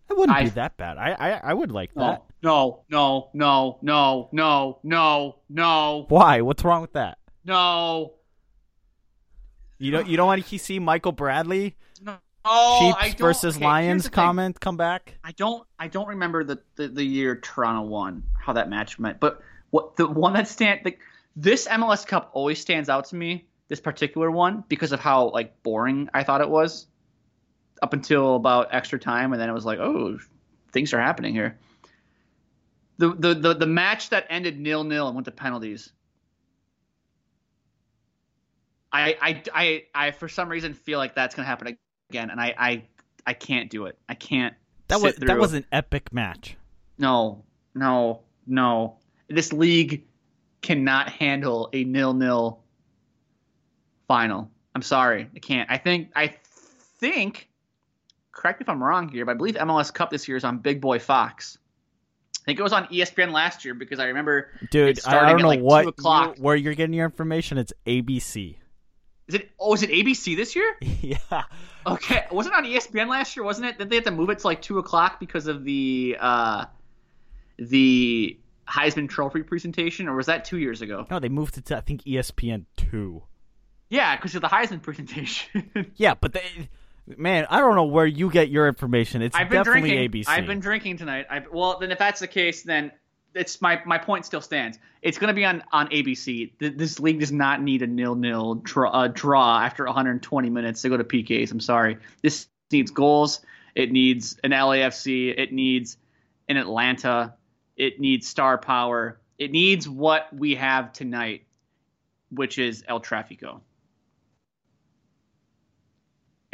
[0.09, 0.98] It wouldn't I- be that bad.
[0.98, 2.22] I, I I would like that.
[2.42, 6.40] No, no, no, no, no, no, no, Why?
[6.42, 7.18] What's wrong with that?
[7.44, 8.14] no,
[9.78, 12.16] You don't you don't want to see Michael Bradley no.
[12.78, 15.18] Chiefs don't- versus okay, Lions comment come back?
[15.24, 19.18] I don't I don't remember the, the, the year Toronto won how that match went,
[19.20, 19.40] but
[19.70, 21.00] what the one that stand like
[21.34, 23.46] this MLS Cup always stands out to me.
[23.68, 26.86] This particular one because of how like boring I thought it was
[27.82, 30.18] up until about extra time, and then it was like, oh,
[30.72, 31.58] things are happening here.
[32.98, 35.92] The the the, the match that ended nil nil and went to penalties.
[38.92, 41.76] I, I, I, I, for some reason, feel like that's gonna happen
[42.10, 42.82] again, and I, I,
[43.26, 43.98] I can't do it.
[44.08, 44.54] I can't.
[44.88, 46.56] That was that was an epic match.
[46.96, 48.96] no, no, no.
[49.28, 50.06] This league
[50.62, 52.62] cannot handle a nil-nil
[54.08, 54.50] final.
[54.74, 55.70] I'm sorry, I can't.
[55.70, 56.36] I think I
[57.00, 57.48] think.
[58.37, 60.59] Correct me if I'm wrong here, but I believe MLS Cup this year is on
[60.59, 61.57] Big Boy Fox.
[62.43, 64.51] I think it was on ESPN last year because I remember.
[64.70, 66.37] Dude, it I, don't at, know like, what 2 o'clock.
[66.37, 67.57] you- where you're getting your information.
[67.57, 68.57] It's ABC.
[69.28, 69.51] Is it?
[69.59, 70.76] Oh, is it ABC this year?
[71.01, 71.45] yeah.
[71.87, 73.43] Okay, wasn't on ESPN last year?
[73.45, 73.78] Wasn't it?
[73.78, 76.66] Did they have to move it to like two o'clock because of the uh,
[77.59, 81.07] the Heisman Trophy presentation, or was that two years ago?
[81.11, 83.22] No, they moved it to I think ESPN two.
[83.89, 85.70] Yeah, because of the Heisman presentation.
[85.97, 86.68] Yeah, but they,
[87.07, 89.22] man, I don't know where you get your information.
[89.22, 90.22] It's I've been definitely drinking.
[90.22, 90.28] ABC.
[90.28, 91.26] I've been drinking tonight.
[91.30, 92.92] I, well, then if that's the case, then
[93.34, 94.78] it's my my point still stands.
[95.02, 96.52] It's going to be on on ABC.
[96.59, 100.82] Th- This league does not need a nil nil draw, uh, draw after 120 minutes
[100.82, 101.50] to go to PKs.
[101.52, 101.98] I'm sorry.
[102.22, 103.40] This needs goals.
[103.74, 105.38] It needs an LAFC.
[105.38, 105.98] It needs
[106.48, 107.34] an Atlanta.
[107.76, 109.20] It needs star power.
[109.38, 111.44] It needs what we have tonight,
[112.30, 113.61] which is El Trafico.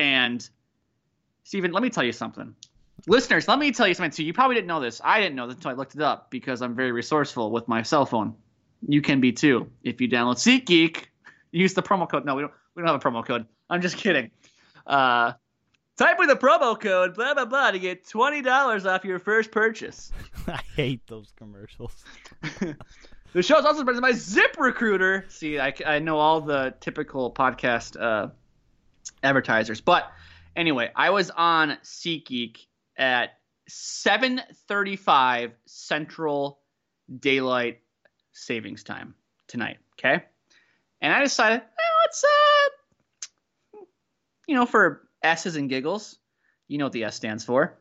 [0.02, 0.50] And
[1.44, 2.56] Stephen, let me tell you something.
[3.06, 4.24] Listeners, let me tell you something too.
[4.24, 5.00] You probably didn't know this.
[5.04, 7.82] I didn't know this until I looked it up because I'm very resourceful with my
[7.82, 8.34] cell phone.
[8.88, 9.70] You can be too.
[9.84, 11.04] If you download SeatGeek,
[11.52, 12.24] use the promo code.
[12.24, 12.52] No, we don't.
[12.74, 13.46] We don't have a promo code.
[13.70, 14.32] I'm just kidding.
[14.84, 15.34] Uh,
[15.96, 19.52] type in the promo code blah blah blah to get twenty dollars off your first
[19.52, 20.10] purchase.
[20.48, 22.04] I hate those commercials.
[23.32, 25.30] The show's also presented by ZipRecruiter.
[25.30, 28.28] See, I, I know all the typical podcast uh,
[29.22, 29.80] advertisers.
[29.80, 30.10] But
[30.56, 32.58] anyway, I was on SeatGeek
[32.96, 36.60] at 7:35 Central
[37.18, 37.80] Daylight
[38.32, 39.14] Savings Time
[39.48, 39.78] tonight.
[39.98, 40.22] Okay,
[41.00, 42.68] and I decided eh, let's uh,
[44.46, 46.18] you know, for S's and giggles,
[46.68, 47.78] you know what the S stands for.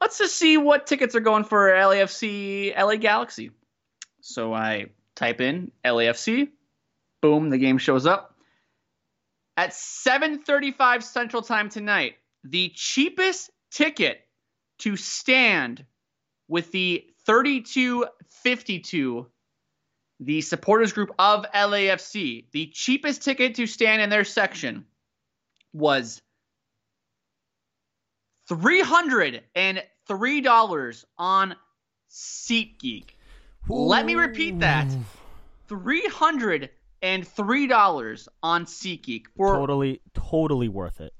[0.00, 3.50] Let's just see what tickets are going for LAFC LA Galaxy.
[4.22, 6.48] So I type in LAFC,
[7.20, 8.29] boom, the game shows up.
[9.60, 14.26] At 7:35 Central Time tonight, the cheapest ticket
[14.78, 15.84] to stand
[16.48, 19.26] with the 3252
[20.20, 24.86] the supporters group of LAFC, the cheapest ticket to stand in their section
[25.74, 26.22] was
[28.48, 31.54] $303 on
[32.10, 33.10] SeatGeek.
[33.68, 34.88] Let me repeat that.
[35.68, 36.70] $303
[38.42, 39.24] on SeatGeek.
[39.36, 41.12] For, totally, totally worth it.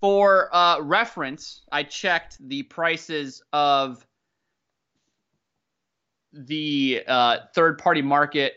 [0.00, 4.06] For uh, reference, I checked the prices of
[6.32, 8.54] the uh, third party market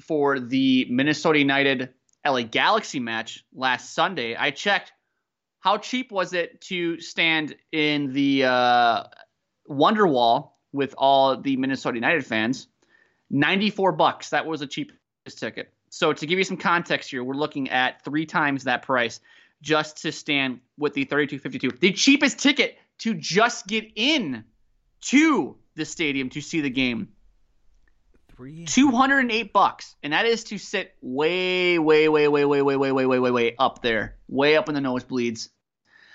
[0.00, 1.90] for the Minnesota United
[2.26, 4.36] LA Galaxy match last Sunday.
[4.36, 4.92] I checked
[5.60, 9.04] how cheap was it to stand in the uh,
[9.68, 12.66] Wonderwall with all the Minnesota United fans?
[13.30, 14.30] 94 bucks.
[14.30, 14.66] That was the
[15.30, 15.72] cheapest ticket.
[15.90, 19.20] So to give you some context here, we're looking at three times that price
[19.62, 21.78] just to stand with the 3252.
[21.78, 24.44] The cheapest ticket to just get in
[25.02, 27.08] to the stadium to see the game.
[28.36, 28.64] Three.
[28.64, 33.06] 208 bucks and that is to sit way way way way way way way way
[33.06, 35.50] way way way up there way up in the nosebleeds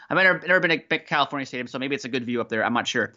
[0.09, 2.65] i've never, never been at california stadium so maybe it's a good view up there
[2.65, 3.13] i'm not sure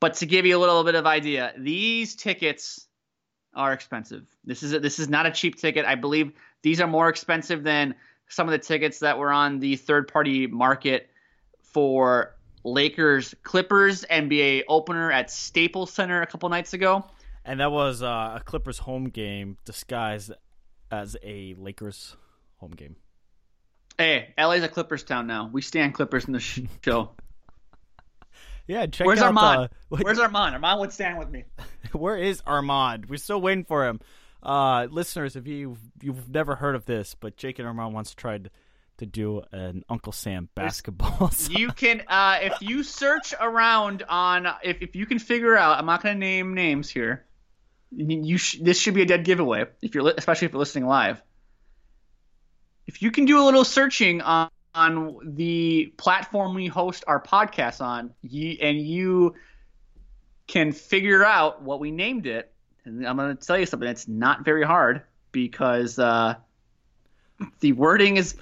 [0.00, 2.86] but to give you a little bit of idea these tickets
[3.54, 6.32] are expensive this is a, this is not a cheap ticket i believe
[6.62, 7.94] these are more expensive than
[8.28, 11.10] some of the tickets that were on the third party market
[11.62, 12.34] for
[12.64, 17.04] lakers clippers nba opener at staples center a couple nights ago
[17.44, 20.32] and that was uh, a Clippers home game disguised
[20.90, 22.16] as a Lakers
[22.58, 22.96] home game.
[23.98, 25.50] Hey, LA's a Clippers town now.
[25.52, 27.10] We stand Clippers in the show.
[28.66, 29.70] yeah, check Where's out Armand?
[29.90, 30.54] The, Where's Armand?
[30.54, 31.44] Armand would stand with me.
[31.98, 33.06] Where is Armand?
[33.08, 34.00] We're still waiting for him.
[34.42, 38.50] Uh, listeners, if you you've never heard of this, but Jake and Armand once tried
[38.98, 41.30] to do an Uncle Sam basketball.
[41.48, 45.86] You can, uh, if you search around on, if, if you can figure out, I'm
[45.86, 47.24] not going to name names here
[47.92, 50.86] you sh- this should be a dead giveaway if you're li- especially if you're listening
[50.86, 51.22] live.
[52.86, 57.80] If you can do a little searching on on the platform we host our podcast
[57.80, 59.34] on, you, and you
[60.50, 62.52] can figure out what we named it,
[62.84, 63.88] and I'm going to tell you something.
[63.88, 66.34] It's not very hard because uh,
[67.60, 68.34] the wording is.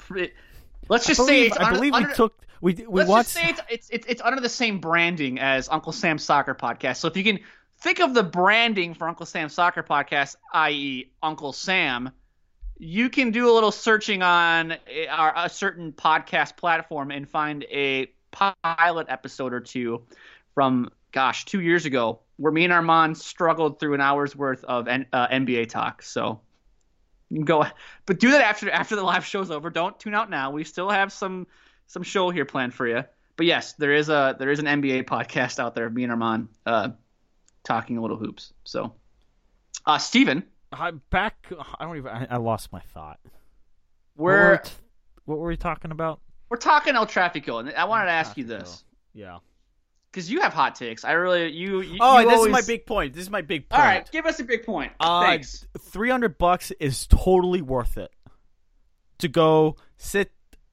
[0.88, 3.34] Let's just believe, say it's I under, believe under, we took we we let's watched.
[3.34, 6.96] just say it's, it's it's it's under the same branding as Uncle Sam's Soccer Podcast.
[6.96, 7.40] So if you can
[7.80, 12.10] think of the branding for Uncle Sam's Soccer Podcast, i.e., Uncle Sam,
[12.78, 15.06] you can do a little searching on a,
[15.36, 20.02] a, certain podcast platform and find a pilot episode or two
[20.54, 24.88] from, gosh, two years ago, where me and Armand struggled through an hour's worth of
[24.88, 26.02] N, uh, NBA talk.
[26.02, 26.40] So
[27.44, 27.64] go,
[28.06, 29.70] but do that after after the live show's over.
[29.70, 30.50] Don't tune out now.
[30.50, 31.46] We still have some
[31.86, 33.04] some show here planned for you.
[33.36, 35.88] But yes, there is a there is an NBA podcast out there.
[35.90, 36.48] Me and Armand.
[36.66, 36.90] Uh,
[37.68, 38.52] talking a little hoops.
[38.64, 38.94] So,
[39.86, 40.42] uh, Steven.
[40.72, 41.46] I back.
[41.78, 42.10] I don't even.
[42.10, 43.20] I, I lost my thought.
[44.16, 44.74] We're what
[45.26, 46.20] were, what were we talking about?
[46.48, 48.84] We're talking El Trafico, and I wanted to ask you this.
[49.14, 49.38] Yeah.
[50.18, 51.04] Because you have hot takes.
[51.04, 51.80] I really you.
[51.80, 52.48] you oh, you this always...
[52.48, 53.14] is my big point.
[53.14, 53.80] This is my big point.
[53.80, 54.90] All right, give us a big point.
[54.98, 55.64] Uh, Thanks.
[55.78, 58.10] Three hundred bucks is totally worth it
[59.18, 60.32] to go sit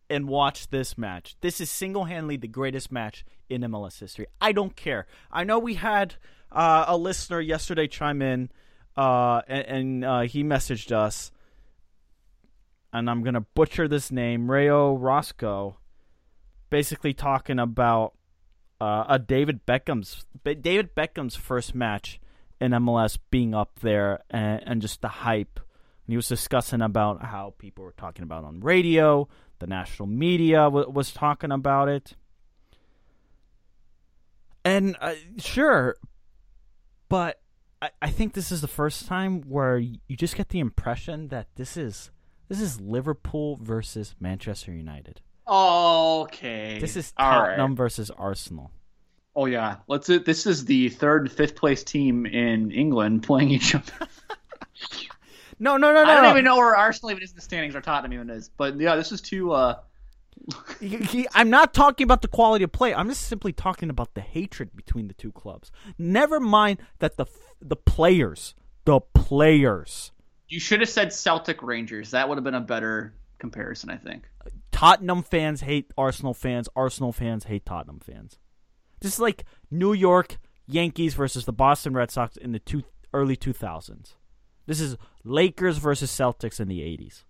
[0.10, 1.36] and watch this match.
[1.42, 4.26] This is single-handedly the greatest match in MLS history.
[4.42, 5.06] I don't care.
[5.32, 6.16] I know we had
[6.52, 8.50] uh, a listener yesterday chime in,
[8.98, 11.32] uh, and, and uh, he messaged us,
[12.92, 15.78] and I'm gonna butcher this name, Rayo Roscoe,
[16.72, 18.16] basically talking about
[18.80, 22.20] uh, a David Beckham's David Beckham's first match
[22.60, 25.60] in MLS being up there, and, and just the hype.
[25.60, 29.28] And he was discussing about how people were talking about on radio,
[29.60, 32.16] the national media w- was talking about it.
[34.64, 35.96] And uh, sure,
[37.08, 37.40] but
[37.82, 41.48] I, I think this is the first time where you just get the impression that
[41.56, 42.12] this is
[42.48, 45.22] this is Liverpool versus Manchester United.
[45.48, 46.80] Okay.
[46.80, 47.78] This is All Tottenham right.
[47.78, 48.72] versus Arsenal.
[49.36, 49.78] Oh yeah.
[49.88, 50.08] Let's.
[50.08, 53.92] This is the third fifth place team in England playing each other.
[55.58, 56.10] No, no, no, no.
[56.12, 56.30] I don't no.
[56.32, 58.50] even know where Arsenal even is in the standings or Tottenham even is.
[58.50, 59.54] But yeah, this is two.
[59.54, 59.76] Uh,
[60.82, 62.94] He- he- I'm not talking about the quality of play.
[62.94, 65.72] I'm just simply talking about the hatred between the two clubs.
[65.98, 67.26] Never mind that the
[67.62, 70.12] the players, the players
[70.50, 72.12] You should have said Celtic Rangers.
[72.12, 73.14] That would have been a better
[73.46, 74.30] comparison, I think.
[74.72, 76.68] Tottenham fans hate Arsenal fans.
[76.76, 78.40] Arsenal fans hate Tottenham fans.
[79.02, 80.38] This is like New York
[80.68, 82.84] Yankees versus the Boston Red Sox in the two,
[83.14, 84.16] early 2000s.
[84.66, 87.24] This is Lakers versus Celtics in the 80s.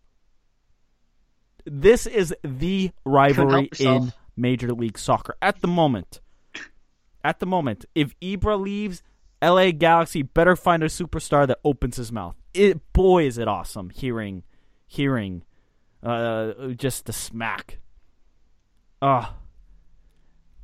[1.65, 6.21] This is the rivalry in Major League Soccer at the moment.
[7.23, 9.01] At the moment, if Ibra leaves,
[9.43, 12.35] LA Galaxy better find a superstar that opens his mouth.
[12.53, 14.43] It boy is it awesome hearing
[14.87, 15.43] hearing
[16.03, 17.79] uh just the smack.
[19.01, 19.33] Oh.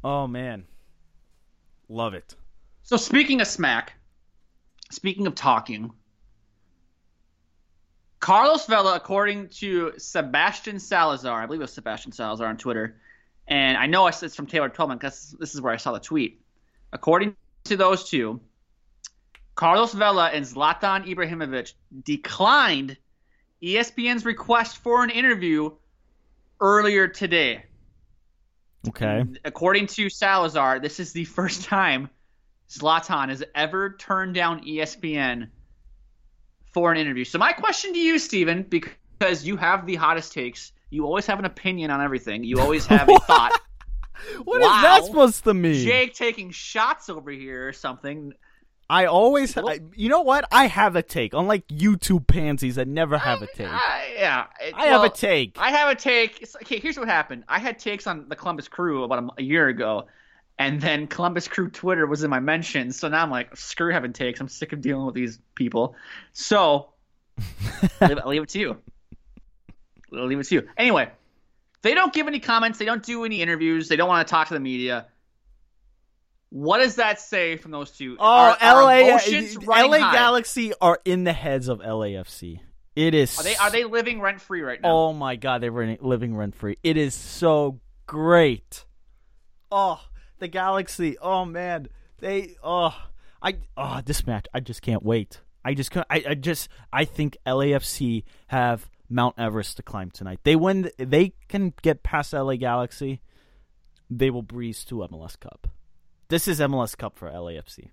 [0.03, 0.65] Oh man.
[1.89, 2.36] Love it.
[2.84, 3.93] So speaking of smack,
[4.91, 5.91] speaking of talking,
[8.19, 12.97] Carlos Vela, according to Sebastian Salazar, I believe it was Sebastian Salazar on Twitter,
[13.47, 16.41] and I know it's from Taylor Twellman because this is where I saw the tweet.
[16.93, 18.39] According to those two,
[19.55, 21.73] Carlos Vela and Zlatan Ibrahimovic
[22.03, 22.97] declined
[23.64, 25.72] ESPN's request for an interview
[26.59, 27.66] earlier today.
[28.88, 29.24] Okay.
[29.45, 32.09] According to Salazar, this is the first time
[32.70, 35.49] Zlatan has ever turned down ESPN
[36.72, 37.26] for an interview.
[37.26, 41.38] So my question to you, Steven, because you have the hottest takes, you always have
[41.38, 42.43] an opinion on everything.
[42.43, 43.59] You always have a thought.
[44.43, 45.84] What wow, is that supposed to mean?
[45.84, 48.34] Jake taking shots over here or something.
[48.91, 50.43] I always, I, you know what?
[50.51, 51.33] I have a take.
[51.33, 53.69] Unlike YouTube pansies that never have a take.
[53.69, 53.79] Uh,
[54.13, 55.57] yeah, it, I well, have a take.
[55.57, 56.45] I have a take.
[56.57, 57.45] okay, here's what happened.
[57.47, 60.07] I had takes on the Columbus Crew about a, a year ago,
[60.59, 62.99] and then Columbus Crew Twitter was in my mentions.
[62.99, 64.41] So now I'm like, screw having takes.
[64.41, 65.95] I'm sick of dealing with these people.
[66.33, 66.89] So
[67.39, 67.47] I'll,
[68.09, 68.77] leave, I'll leave it to you.
[70.13, 70.67] I'll leave it to you.
[70.75, 71.09] Anyway,
[71.81, 72.77] they don't give any comments.
[72.77, 73.87] They don't do any interviews.
[73.87, 75.05] They don't want to talk to the media.
[76.52, 78.18] What does that say from those two?
[78.20, 82.60] Oh, are, LA, are LA Galaxy are in the heads of LAFC.
[82.93, 83.39] It is.
[83.39, 84.89] Are they are they living rent free right now?
[84.89, 86.78] Oh my god, they're living rent free.
[86.84, 88.84] It is so great.
[89.72, 90.02] Oh,
[90.39, 91.18] the Galaxy.
[91.20, 91.88] Oh man,
[92.20, 92.58] they.
[92.62, 92.93] Oh,
[93.41, 93.56] I.
[93.78, 94.47] Oh, this match.
[94.54, 95.39] I just can't wait.
[95.64, 96.06] I just can't.
[96.10, 96.68] I, I just.
[96.91, 100.41] I think LAFC have Mount Everest to climb tonight.
[100.43, 100.91] They win.
[100.97, 103.22] They can get past LA Galaxy.
[104.10, 105.70] They will breeze to MLS Cup.
[106.32, 107.89] This is MLS Cup for LAFC.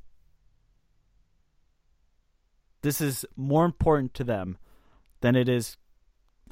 [2.83, 4.59] This is more important to them
[5.23, 5.77] than it is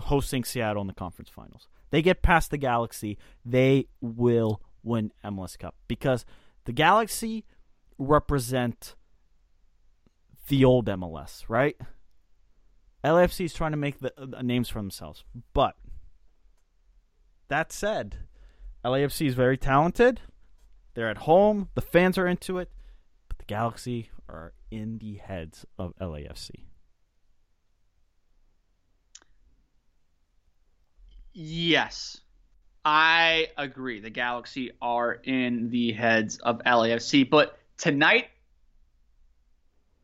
[0.01, 1.69] hosting Seattle in the conference finals.
[1.91, 6.25] They get past the Galaxy, they will win MLS Cup because
[6.65, 7.45] the Galaxy
[7.99, 8.97] represent
[10.49, 11.77] the old MLS, right?
[13.05, 15.23] LAFC is trying to make the uh, names for themselves,
[15.55, 15.77] but
[17.47, 18.17] that said,
[18.85, 20.21] LAFC is very talented.
[20.97, 21.69] They're at home.
[21.75, 22.71] The fans are into it.
[23.29, 26.51] But the Galaxy are in the heads of LAFC.
[31.35, 32.19] Yes.
[32.83, 34.01] I agree.
[34.01, 37.29] The Galaxy are in the heads of LAFC.
[37.29, 38.29] But tonight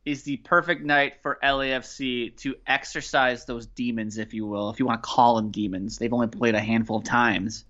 [0.04, 4.84] is the perfect night for LAFC to exercise those demons, if you will, if you
[4.84, 5.96] want to call them demons.
[5.96, 7.64] They've only played a handful of times.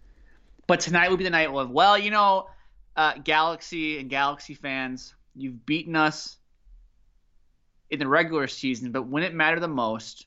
[0.67, 2.49] But tonight will be the night of, well, you know,
[2.97, 6.37] uh, Galaxy and Galaxy fans, you've beaten us
[7.91, 10.27] in the regular season, but when it mattered the most,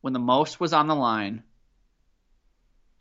[0.00, 1.42] when the most was on the line,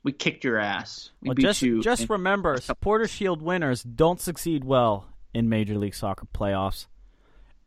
[0.04, 1.12] we kicked your ass.
[1.22, 6.26] We well, just, Just remember, Supporter Shield winners don't succeed well in Major League Soccer
[6.34, 6.88] playoffs.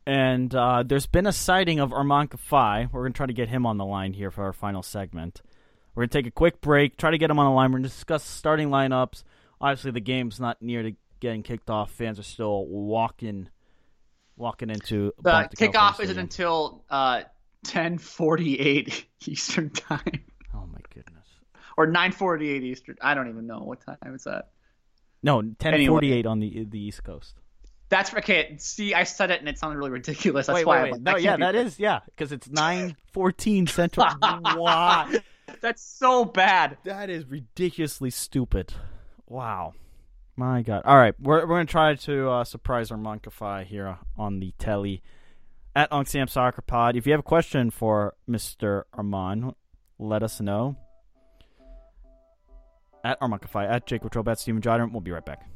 [0.07, 2.93] And uh, there's been a sighting of Armand Kafai.
[2.93, 5.41] We're going to try to get him on the line here for our final segment.
[5.95, 7.70] We're going to take a quick break, try to get him on the line.
[7.70, 9.22] We're going to discuss starting lineups.
[9.61, 10.93] Obviously, the game's not near to
[11.25, 11.91] getting kicked off.
[11.91, 13.49] Fans are still walking,
[14.37, 17.22] walking into the kickoff isn't until uh,
[17.66, 20.25] 10:48 Eastern time.
[20.55, 21.27] Oh my goodness!
[21.77, 22.97] Or 9:48 Eastern.
[23.01, 24.51] I don't even know what time is that.
[25.22, 26.25] No, 10:48 anyway.
[26.25, 27.35] on the the East Coast.
[27.89, 28.57] That's okay.
[28.59, 30.47] See, I said it and it sounded really ridiculous.
[30.47, 30.83] That's wait, why.
[30.85, 31.03] Wait, wait.
[31.03, 32.49] no, yeah, that is yeah, because it's
[33.14, 34.07] 9:14 Central.
[34.22, 35.11] wow,
[35.62, 36.77] that's so bad.
[36.85, 38.75] That is ridiculously stupid.
[39.27, 39.72] Wow.
[40.37, 40.82] My God!
[40.85, 45.03] All right, we're we're gonna try to uh, surprise our Monkify here on the telly
[45.76, 46.97] at Unksam Soccer Pod.
[46.97, 49.55] If you have a question for Mister Armand,
[49.99, 50.76] let us know
[53.05, 54.87] at Armonkify at Jake Wittrobe at Steven Jodder.
[54.87, 55.47] We'll be right back.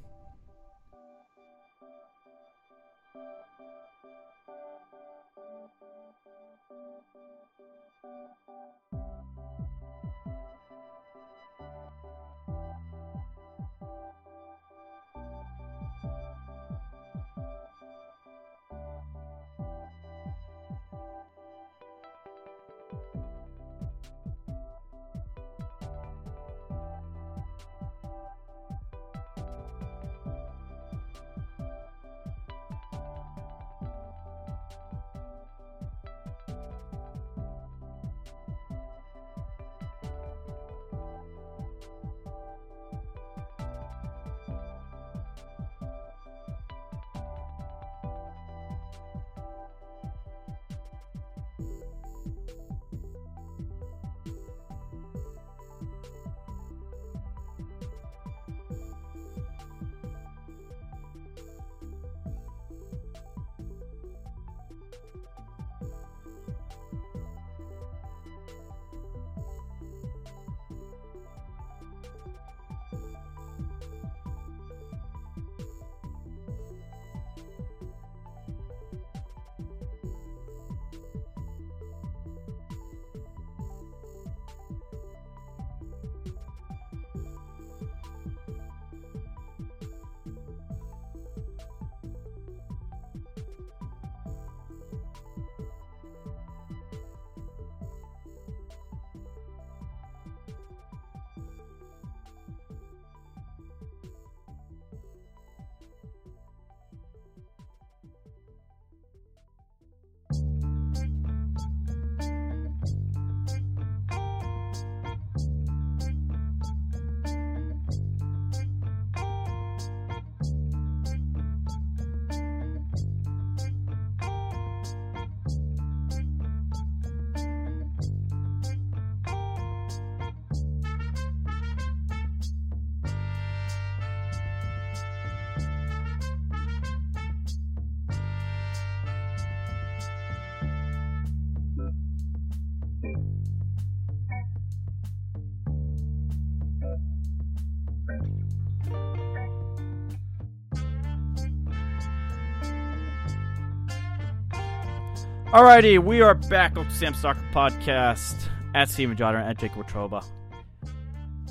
[155.52, 160.22] Alrighty, we are back on Sam Soccer Podcast at Steven Jotter and at Jake Watroba.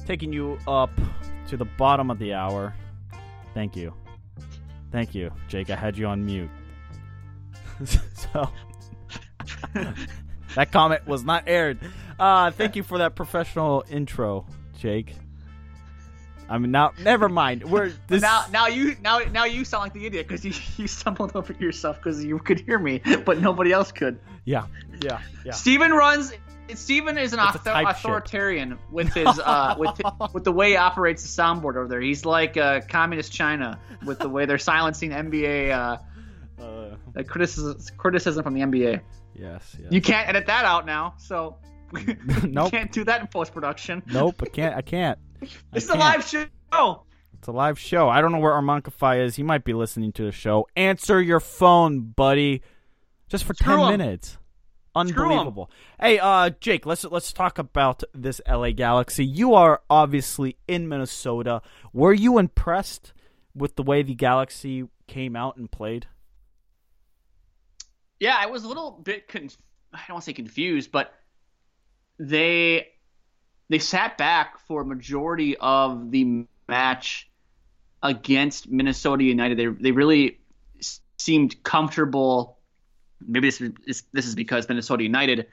[0.05, 0.91] Taking you up
[1.47, 2.75] to the bottom of the hour.
[3.55, 3.91] Thank you.
[4.91, 5.71] Thank you, Jake.
[5.71, 6.51] I had you on mute.
[8.13, 8.51] so
[10.53, 11.79] that comment was not aired.
[12.19, 14.45] Uh, thank you for that professional intro,
[14.77, 15.15] Jake.
[16.49, 17.63] I mean, now never mind.
[17.69, 18.45] We're this now.
[18.51, 21.97] Now you now now you sound like the idiot because you you stumbled over yourself
[21.97, 24.19] because you could hear me, but nobody else could.
[24.45, 24.65] Yeah,
[25.01, 25.51] yeah, yeah.
[25.51, 26.31] Steven runs.
[26.73, 30.01] Steven is an author- authoritarian with his uh with
[30.33, 32.01] with the way he operates the soundboard over there.
[32.01, 35.97] He's like uh, communist China with the way they're silencing NBA uh,
[36.61, 38.99] Uh, criticism criticism from the NBA.
[39.33, 39.91] yes, yes.
[39.91, 41.55] You can't edit that out now, so
[42.05, 42.15] you
[42.69, 44.03] can't do that in post production.
[44.07, 44.75] Nope, I can't.
[44.75, 45.17] I can't.
[45.73, 46.45] Is a live show.
[47.33, 48.09] It's a live show.
[48.09, 49.35] I don't know where Armand Kafai is.
[49.35, 50.67] He might be listening to the show.
[50.75, 52.61] Answer your phone, buddy.
[53.29, 53.99] Just for Screw ten 'em.
[53.99, 54.37] minutes.
[54.95, 55.69] Unbelievable.
[55.99, 59.23] Hey, uh, Jake, let's let's talk about this LA Galaxy.
[59.23, 61.61] You are obviously in Minnesota.
[61.93, 63.13] Were you impressed
[63.53, 66.07] with the way the Galaxy came out and played?
[68.19, 69.49] Yeah, I was a little bit con-
[69.93, 71.13] I don't want to say confused, but
[72.17, 72.87] they
[73.69, 77.29] they sat back for a majority of the match
[78.01, 79.57] against Minnesota United.
[79.57, 80.39] They they really
[81.17, 82.57] seemed comfortable.
[83.25, 85.47] Maybe this is this is because Minnesota United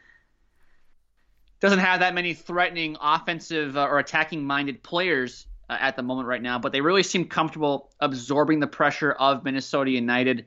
[1.60, 6.28] doesn't have that many threatening offensive uh, or attacking minded players uh, at the moment
[6.28, 10.44] right now, but they really seemed comfortable absorbing the pressure of Minnesota United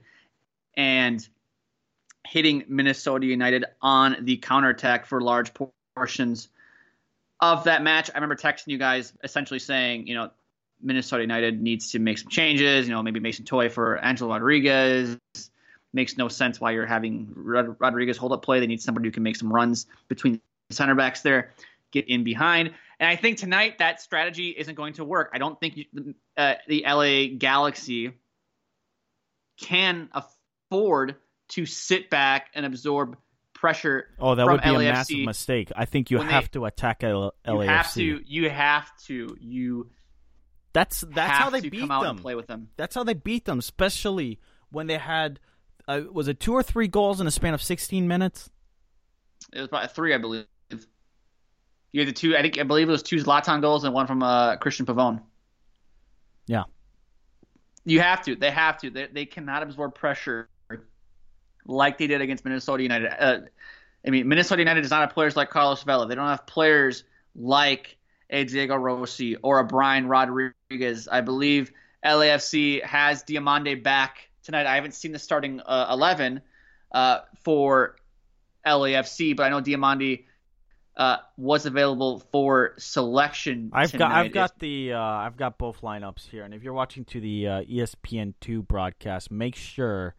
[0.76, 1.28] and
[2.28, 5.52] hitting Minnesota United on the counterattack for large
[5.96, 6.50] portions
[7.40, 8.10] of that match.
[8.14, 10.32] I remember texting you guys essentially saying, you know,
[10.82, 12.88] Minnesota United needs to make some changes.
[12.88, 15.18] You know, maybe Mason Toye for Angelo Rodriguez.
[15.94, 18.60] Makes no sense why you're having Rod- Rodriguez hold up play.
[18.60, 21.54] They need somebody who can make some runs between the center backs there,
[21.92, 22.74] get in behind.
[23.00, 25.32] And I think tonight that strategy isn't going to work.
[25.34, 28.14] I don't think you, uh, the LA Galaxy
[29.60, 31.16] can afford
[31.50, 33.18] to sit back and absorb
[33.58, 34.08] pressure.
[34.20, 35.72] Oh, that would be a massive mistake.
[35.76, 38.22] I think you have they- to attack L- You have to.
[38.26, 39.36] You have to.
[39.40, 39.90] You
[40.74, 42.18] That's that's how they beat them.
[42.20, 42.70] play with them.
[42.78, 44.40] That's how they beat them, especially
[44.70, 45.40] when they had
[45.88, 48.50] uh, was it two or three goals in a span of 16 minutes?
[49.54, 50.46] It was about three, I believe.
[51.94, 52.36] You had the two.
[52.36, 55.22] I think I believe it was two Zlatan goals and one from uh, Cristian Pavón.
[56.46, 56.64] Yeah.
[57.86, 58.36] You have to.
[58.36, 58.90] They have to.
[58.90, 60.50] They, they cannot absorb pressure
[61.68, 63.12] like they did against Minnesota United.
[63.20, 63.40] Uh,
[64.06, 66.08] I mean, Minnesota United does not have players like Carlos Vela.
[66.08, 67.04] They don't have players
[67.36, 67.98] like
[68.30, 71.08] a Diego Rossi or a Brian Rodriguez.
[71.12, 71.72] I believe
[72.04, 74.66] LAFC has Diomande back tonight.
[74.66, 76.42] I haven't seen the starting uh, 11
[76.92, 77.98] uh, for
[78.66, 80.26] LAFC, but I know Diomande
[80.96, 83.70] uh, was available for selection.
[83.74, 84.20] I've got tonight.
[84.26, 87.48] I've got the uh, I've got both lineups here, and if you're watching to the
[87.48, 90.16] uh, ESPN two broadcast, make sure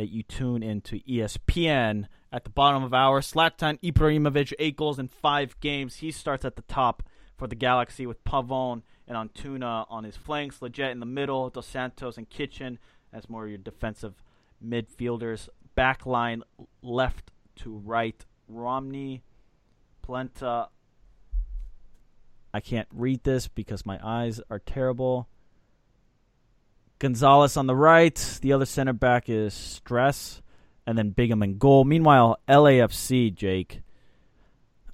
[0.00, 5.08] that you tune into ESPN at the bottom of our Zlatan Ibrahimovic eight goals in
[5.08, 5.96] five games.
[5.96, 7.02] He starts at the top
[7.36, 11.66] for the Galaxy with Pavón and Antuna on his flanks, Lletget in the middle, Dos
[11.66, 12.78] Santos and Kitchen
[13.12, 14.22] as more of your defensive
[14.64, 15.50] midfielders.
[15.74, 16.44] Back line
[16.80, 19.22] left to right, Romney,
[20.00, 20.68] Polenta,
[22.54, 25.28] I can't read this because my eyes are terrible.
[27.00, 28.14] Gonzalez on the right.
[28.42, 30.40] The other center back is Steres.
[30.86, 31.84] And then Bingham in goal.
[31.84, 33.82] Meanwhile, LAFC, Jake.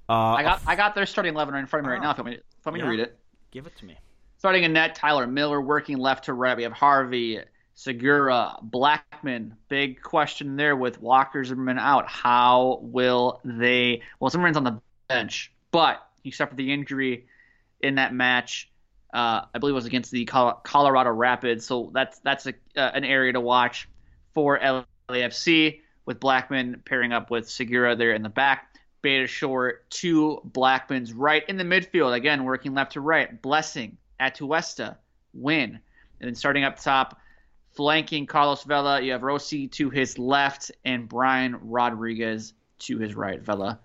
[0.09, 2.03] Uh, I got I got their starting eleven right in front of me right Oh.
[2.03, 2.11] now.
[2.11, 2.85] If you want me, if you want me Yeah.
[2.85, 3.19] to read it.
[3.51, 3.97] Give it to me.
[4.37, 6.55] Starting in net, Tyler Miller working left to right.
[6.55, 7.39] We have Harvey,
[7.73, 9.53] Segura, Blackmon.
[9.69, 12.07] Big question there with Walker Zimmerman out.
[12.07, 14.01] How will they?
[14.19, 14.79] Well, Zimmerman's on the
[15.09, 17.25] bench, but he suffered the injury
[17.81, 18.69] in that match.
[19.13, 21.65] Uh, I believe it was against the Col- Colorado Rapids.
[21.65, 23.87] So that's that's a, uh, an area to watch
[24.33, 24.59] for
[25.09, 28.73] LAFC with Blackmon pairing up with Segura there in the back.
[29.03, 32.13] Beitashour to Blackmon's right in the midfield.
[32.13, 33.41] Again, working left to right.
[33.41, 34.97] Blessing, Atuesta,
[35.33, 35.79] Win.
[36.19, 37.19] And then starting up top,
[37.71, 43.39] flanking Carlos Vela, you have Rossi to his left and Brian Rodriguez to his right.
[43.39, 43.79] Vela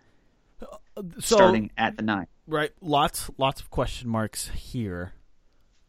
[0.59, 0.81] So,
[1.19, 2.27] starting at the nine.
[2.53, 5.15] Right, lots, lots of question marks here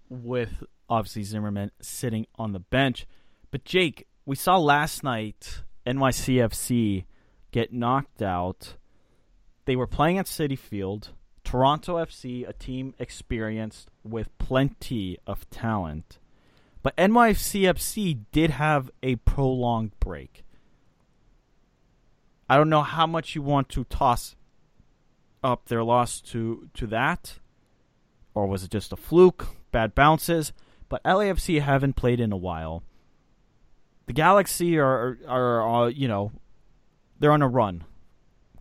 [0.07, 3.05] with obviously Zimmerman sitting on the bench.
[3.51, 7.03] But Jake, we saw last night NYCFC
[7.51, 8.77] get knocked out.
[9.65, 11.09] They were playing at Citi Field.
[11.43, 16.17] Toronto FC, a team experienced with plenty of talent.
[16.81, 20.45] But NYCFC did have a prolonged break.
[22.49, 24.37] I don't know how much you want to toss
[25.43, 27.39] up their loss to to that,
[28.33, 30.53] or was it just a fluke, bad bounces?
[30.89, 32.83] But LAFC haven't played in a while.
[34.05, 36.31] The Galaxy are are, are uh, you know
[37.19, 37.83] they're on a run,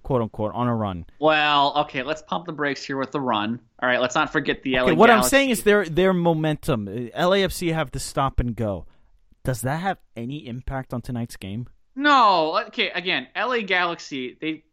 [0.03, 1.07] quote unquote, on a run.
[1.19, 3.61] Well, okay, let's pump the brakes here with the run.
[3.83, 4.83] All right, let's not forget the LA.
[4.83, 5.27] Okay, what Galaxy.
[5.27, 6.87] I'm saying is their their momentum.
[6.87, 8.87] LAFC have to stop and go.
[9.45, 11.69] Does that have any impact on tonight's game?
[11.97, 12.63] No.
[12.69, 14.65] Okay, again, LA Galaxy, they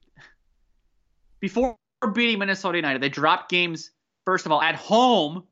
[1.40, 1.78] before
[2.08, 3.92] beating Minnesota United, they dropped games
[4.26, 5.44] first of all at home.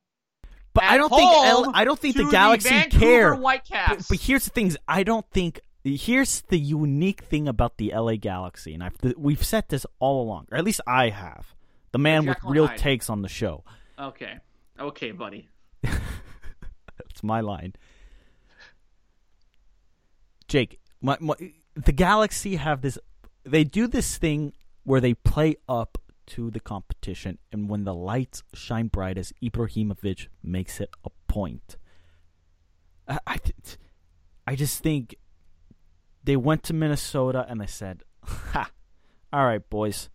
[0.74, 3.36] But I don't think L- I don't think the Galaxy Vancouver care.
[3.36, 4.08] Whitecaps.
[4.08, 4.78] But, but here's the things.
[4.88, 5.62] I don't think.
[5.84, 10.48] Here's the unique thing about the LA Galaxy, and I've, we've said this all along,
[10.52, 11.56] or at least I have.
[11.94, 12.78] The man with real Hyde.
[12.78, 13.64] takes on the show.
[13.98, 14.40] okay,
[14.78, 15.48] okay, buddy.
[15.82, 17.74] That's my line.
[20.48, 21.36] Jake, my, my,
[21.76, 23.00] the Galaxy have this.
[23.44, 28.44] They do this thing where they play up to the competition, and when the lights
[28.54, 31.78] shine brightest, Ibrahimovic makes it a point.
[33.08, 33.38] I, I,
[34.46, 35.16] I just think
[36.24, 38.70] they went to Minnesota and they said, "Ha,
[39.34, 40.10] all right, boys,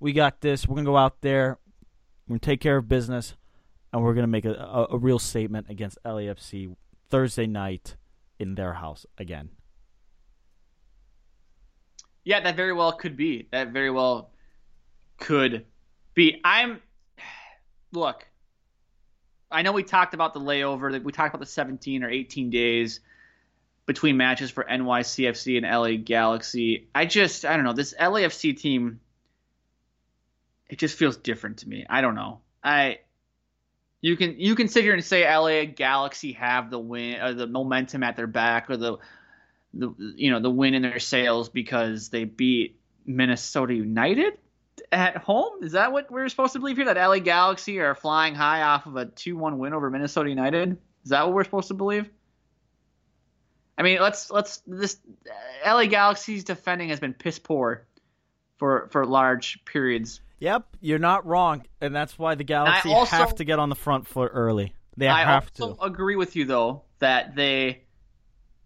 [0.00, 0.66] we got this.
[0.66, 1.58] We're gonna go out there.
[2.26, 3.34] We're gonna take care of business."
[3.94, 6.74] and we're to make a, a, a real statement against LAFC
[7.10, 7.94] Thursday night
[8.40, 9.50] in their house again.
[12.24, 13.46] Yeah, that very well could be.
[13.52, 14.32] That very well
[15.18, 15.66] could
[16.14, 16.40] be.
[16.44, 16.80] I'm
[17.92, 18.26] look.
[19.50, 20.92] I know we talked about the layover.
[20.92, 23.00] that We talked about the 17 or 18 days
[23.86, 26.88] between matches for NYCFC and LA Galaxy.
[26.94, 27.72] I just, I don't know.
[27.72, 29.00] This LAFC team,
[30.68, 31.86] it just feels different to me.
[31.88, 32.40] I don't know.
[32.62, 32.98] I
[34.00, 37.46] you can you can sit here and say LA Galaxy have the win or the
[37.46, 38.98] momentum at their back or the
[39.72, 44.34] the you know the win in their sails because they beat Minnesota United
[44.92, 45.62] at home.
[45.62, 46.86] Is that what we're supposed to believe here?
[46.86, 50.78] That LA Galaxy are flying high off of a two-one win over Minnesota United?
[51.04, 52.08] Is that what we're supposed to believe?
[53.76, 54.98] I mean, let's let's this
[55.64, 57.86] uh, LA Galaxy's defending has been piss poor
[58.56, 60.20] for for large periods.
[60.38, 63.74] Yep, you're not wrong, and that's why the Galaxy also- have to get on the
[63.74, 64.74] front foot early.
[64.96, 65.82] They I have also to.
[65.82, 67.82] agree with you though that they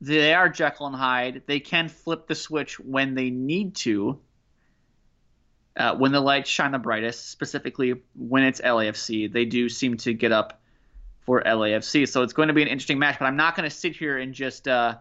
[0.01, 1.43] they are Jekyll and Hyde.
[1.47, 4.21] They can flip the switch when they need to.
[5.79, 10.13] Uh, when the lights shine the brightest, specifically when it's LAFC, they do seem to
[10.13, 10.61] get up
[11.21, 12.09] for LAFC.
[12.09, 13.17] So it's going to be an interesting match.
[13.19, 14.97] But I'm not going to sit here and just uh,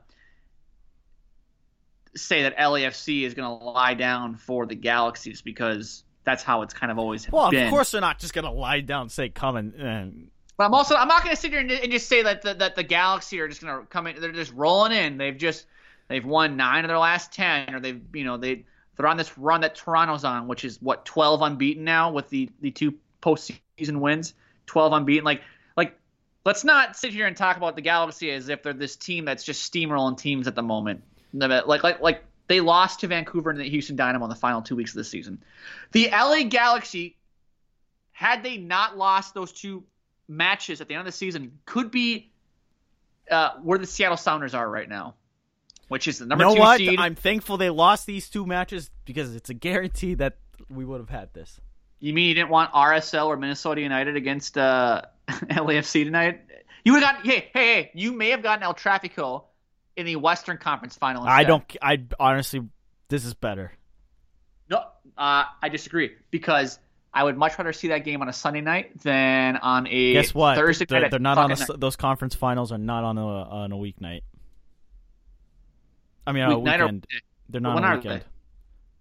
[2.15, 6.73] say that LAFC is going to lie down for the Galaxies because that's how it's
[6.73, 7.65] kind of always Well, been.
[7.65, 9.73] of course they're not just gonna lie down and say come and.
[9.75, 12.41] and But I'm also I'm not going to sit here and, and just say that
[12.41, 14.19] the, that the Galaxy are just going to come in.
[14.19, 15.17] They're just rolling in.
[15.17, 15.65] They've just
[16.09, 18.65] they've won nine of their last ten, or they've you know they
[18.97, 22.49] they're on this run that Toronto's on, which is what 12 unbeaten now with the
[22.61, 24.33] the two postseason wins,
[24.65, 25.23] 12 unbeaten.
[25.23, 25.41] Like
[25.75, 25.97] like
[26.43, 29.43] let's not sit here and talk about the Galaxy as if they're this team that's
[29.43, 31.03] just steamrolling teams at the moment.
[31.33, 34.75] Like like like they lost to Vancouver and the Houston Dynamo in the final two
[34.75, 35.43] weeks of the season.
[35.91, 37.17] The LA Galaxy,
[38.11, 39.83] had they not lost those two
[40.27, 42.31] matches at the end of the season, could be
[43.29, 45.15] uh, where the Seattle Sounders are right now,
[45.87, 46.77] which is the number you know two what?
[46.77, 46.99] seed.
[46.99, 50.37] I'm thankful they lost these two matches because it's a guarantee that
[50.69, 51.59] we would have had this.
[51.99, 56.41] You mean you didn't want RSL or Minnesota United against uh, LAFC tonight?
[56.83, 57.91] You would have gotten hey hey hey.
[57.93, 59.45] You may have gotten El Trafico
[59.95, 61.23] in the Western Conference final.
[61.23, 61.63] I don't.
[61.81, 62.61] I honestly,
[63.09, 63.73] this is better.
[64.69, 64.77] No,
[65.17, 66.79] uh, I disagree because
[67.13, 70.35] I would much rather see that game on a Sunday night than on a Guess
[70.35, 70.55] what?
[70.55, 71.11] Thursday they're, night.
[71.11, 71.67] they're not on a, night.
[71.77, 74.21] those conference finals are not on a on a weeknight.
[76.27, 77.07] I mean, on a Weeknight or- weekend.
[77.49, 78.21] They're not on weekend.
[78.21, 78.25] they?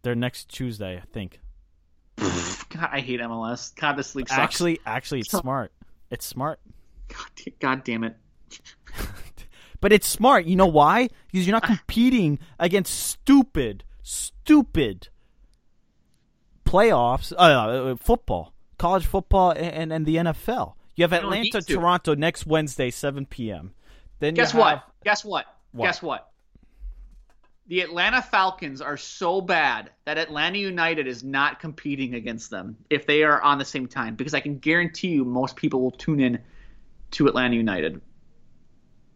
[0.02, 1.40] They're next Tuesday, I think.
[2.18, 3.74] God, I hate MLS.
[3.74, 4.38] God, this league sucks.
[4.40, 5.72] Actually, actually, it's So- smart.
[6.10, 6.60] It's smart,
[7.08, 8.16] God, God damn it.
[9.80, 10.44] but it's smart.
[10.46, 11.08] You know why?
[11.32, 15.08] Because you're not competing against stupid, stupid
[16.64, 17.32] playoffs.
[17.32, 20.74] Uh, uh, football, college football, and and the NFL.
[20.94, 21.60] You have Atlanta.
[21.60, 23.72] Toronto next Wednesday, 7 p.m.
[24.20, 24.84] Then you Guess have- what?
[25.04, 25.46] Guess what?
[25.72, 25.86] What?
[25.86, 26.30] Guess what?
[27.68, 33.06] The Atlanta Falcons are so bad that Atlanta United is not competing against them if
[33.06, 36.20] they are on the same time because I can guarantee you most people will tune
[36.20, 36.38] in
[37.12, 38.00] to Atlanta United.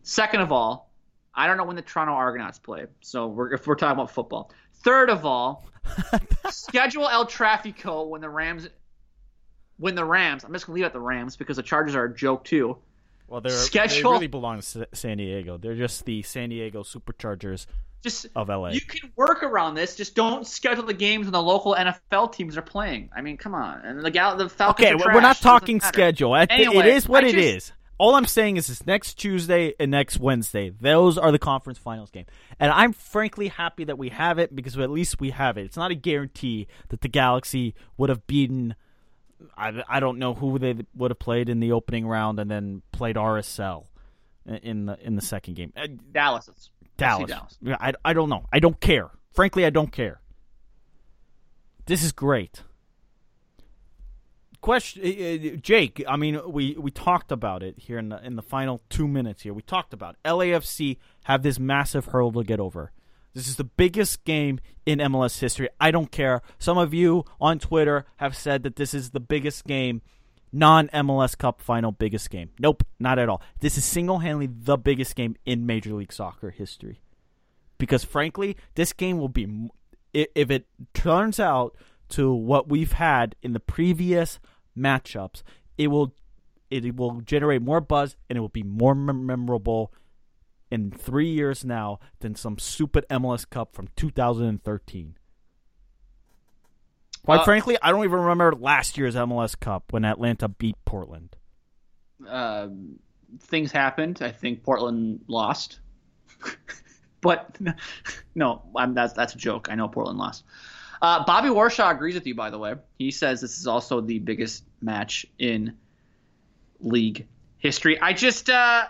[0.03, 0.91] Second of all,
[1.33, 4.51] I don't know when the Toronto Argonauts play, so we're, if we're talking about football.
[4.83, 5.67] Third of all,
[6.51, 8.69] schedule El Trafico when the Rams
[9.77, 10.45] when the Rams.
[10.45, 12.79] I'm just gonna leave it at the Rams because the Chargers are a joke too.
[13.31, 14.11] Well, they're, schedule.
[14.11, 15.57] they really belong to San Diego.
[15.57, 17.67] They're just the San Diego Superchargers
[18.03, 18.71] just of LA.
[18.71, 19.95] You can work around this.
[19.97, 23.11] Just don't schedule the games when the local NFL teams are playing.
[23.15, 23.81] I mean, come on.
[23.85, 24.87] And the Gal, the Falcons.
[24.89, 26.35] okay, we're not talking schedule.
[26.35, 27.73] Anyway, it is what I it just- is.
[27.99, 32.11] All I'm saying is this next Tuesday and next Wednesday, those are the conference finals
[32.11, 32.25] game.
[32.59, 35.67] And I'm frankly happy that we have it because at least we have it.
[35.67, 38.75] It's not a guarantee that the Galaxy would have beaten
[39.57, 42.83] I, I don't know who they would have played in the opening round and then
[42.93, 43.87] played RSL
[44.47, 45.73] in- the in the second game.
[45.77, 46.49] Uh, Dallas.
[46.97, 47.29] Dallas.
[47.31, 47.59] Dallas.
[47.63, 48.47] Yeah, I, I don't know.
[48.53, 49.11] I don't care.
[49.33, 50.21] Frankly, I don't care.
[51.87, 52.63] This is great.
[54.61, 56.05] Question, uh, uh, Jake.
[56.07, 59.43] I mean, we, we talked about it here in the in the final two minutes.
[59.43, 62.93] Here, we talked about LAFC have this massive hurdle to get over.
[63.33, 65.69] This is the biggest game in MLS history.
[65.81, 66.43] I don't care.
[66.59, 70.03] Some of you on Twitter have said that this is the biggest game,
[70.53, 72.51] non MLS Cup final biggest game.
[72.59, 73.41] Nope, not at all.
[73.61, 77.01] This is single handedly the biggest game in Major League Soccer history.
[77.79, 79.71] Because frankly, this game will be,
[80.13, 81.77] if it turns out
[82.11, 84.41] to what we've had in the previous
[84.77, 85.43] matchups,
[85.79, 86.15] it will,
[86.69, 89.93] it will generate more buzz and it will be more memorable
[90.71, 95.17] in three years now than some stupid MLS Cup from 2013.
[97.25, 101.37] Quite Uh, frankly, I don't even remember last year's MLS Cup when Atlanta beat Portland.
[102.27, 102.69] uh,
[103.41, 104.21] things happened.
[104.23, 105.81] I think Portland lost,
[107.21, 107.57] but
[108.35, 109.69] no, I'm, that's that's a joke.
[109.71, 110.45] I know Portland lost.
[111.03, 112.75] Uh, Bobby Warshaw agrees with you, by the way.
[112.99, 115.77] He says this is also the biggest match in
[116.81, 117.27] league
[117.59, 118.01] history.
[118.01, 118.87] I just, uh,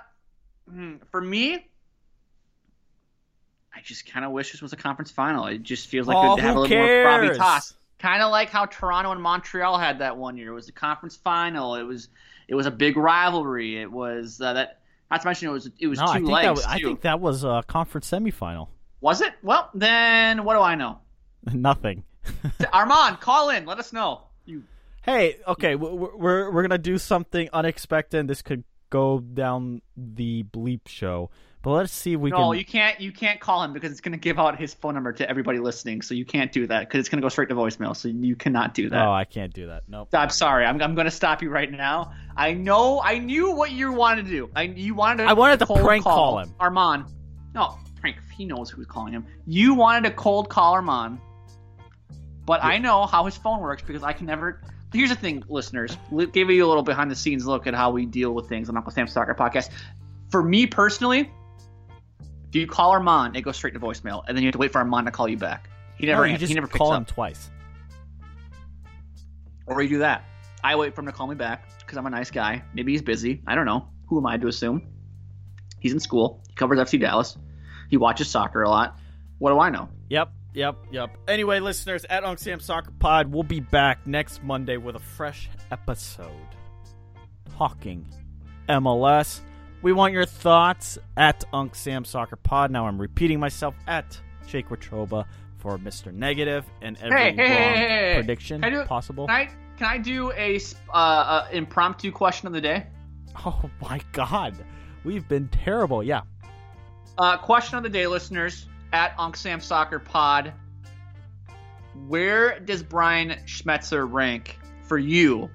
[0.68, 1.68] hmm, for me,
[3.80, 5.46] I just kind of wish this was a conference final.
[5.46, 7.38] It just feels like Oh, it'd have a little more cares?
[7.38, 7.72] gravitas.
[7.98, 10.50] Kind of like how Toronto and Montreal had that one year.
[10.50, 11.76] It was a conference final.
[11.76, 12.08] It was
[12.46, 13.80] it was a big rivalry.
[13.80, 14.80] It was uh, that.
[15.10, 16.78] Not to mention it was it was No, two I think legs that was, I
[16.78, 18.68] think that was a conference semifinal.
[19.00, 19.32] Was it?
[19.42, 20.98] Well, then what do I know?
[21.52, 22.04] Nothing.
[22.72, 23.64] Armand, call in.
[23.64, 24.22] Let us know.
[24.44, 24.62] You
[25.02, 28.28] Hey, okay, w- w- we're we're gonna do something unexpected.
[28.28, 31.30] This could go down the bleep show,
[31.62, 32.58] but let's see if we no, can.
[32.58, 33.00] you can't.
[33.00, 35.58] You can't call him because it's going to give out his phone number to everybody
[35.58, 36.00] listening.
[36.00, 37.94] So you can't do that because it's going to go straight to voicemail.
[37.94, 39.06] So you cannot do that.
[39.06, 39.82] Oh, I can't do that.
[39.86, 40.08] Nope.
[40.14, 40.64] I'm sorry.
[40.64, 42.12] I'm, I'm going to stop you right now.
[42.34, 43.02] I know.
[43.02, 44.50] I knew what you wanted to do.
[44.56, 45.28] I you wanted to.
[45.28, 46.54] I wanted to prank call him.
[46.58, 47.04] Armand.
[47.54, 48.16] No, prank.
[48.34, 49.26] He knows who's calling him.
[49.46, 51.18] You wanted to cold call Armand,
[52.46, 54.62] but I know how his phone works because I can never.
[54.94, 55.94] Here's the thing, listeners.
[56.32, 58.76] Give you a little behind the scenes look at how we deal with things on
[58.78, 59.68] Uncle Sam's Soccer Podcast.
[60.30, 61.30] For me personally,
[62.50, 64.72] if you call Armand, it goes straight to voicemail, and then you have to wait
[64.72, 65.70] for Armand to call you back.
[65.96, 66.26] He never.
[66.26, 66.98] no, you just he never picks call up.
[66.98, 67.48] him twice.
[69.66, 70.24] Or you do that.
[70.64, 72.64] I wait for him to call me back because I'm a nice guy.
[72.74, 73.42] Maybe he's busy.
[73.46, 73.88] I don't know.
[74.08, 74.82] Who am I to assume?
[75.78, 76.42] He's in school.
[76.48, 77.38] He covers FC Dallas.
[77.88, 78.98] He watches soccer a lot.
[79.38, 79.88] What do I know?
[80.08, 81.16] Yep, yep, yep.
[81.28, 85.48] Anyway, listeners, at Unc Sam Soccer Pod, we'll be back next Monday with a fresh
[85.70, 86.30] episode
[87.56, 88.06] talking
[88.68, 89.40] MLS.
[89.82, 92.70] We want your thoughts at Unc Sam Soccer Pod.
[92.70, 95.24] Now I'm repeating myself at Jake Watroba
[95.58, 96.12] for Mr.
[96.12, 99.26] Negative and every Hey, hey, wrong hey, prediction Can do- possible.
[99.26, 99.44] Can I
[99.78, 100.58] can I do a
[100.90, 102.86] uh, uh, impromptu question of the day?
[103.46, 104.54] Oh my God,
[105.04, 106.02] we've been terrible.
[106.02, 106.22] Yeah,
[107.16, 110.52] Uh, question of the day, listeners at Unc Sam Soccer Pod.
[112.08, 115.48] Where does Brian Schmetzer rank for you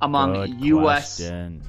[0.00, 1.16] among Good U.S.
[1.18, 1.62] question.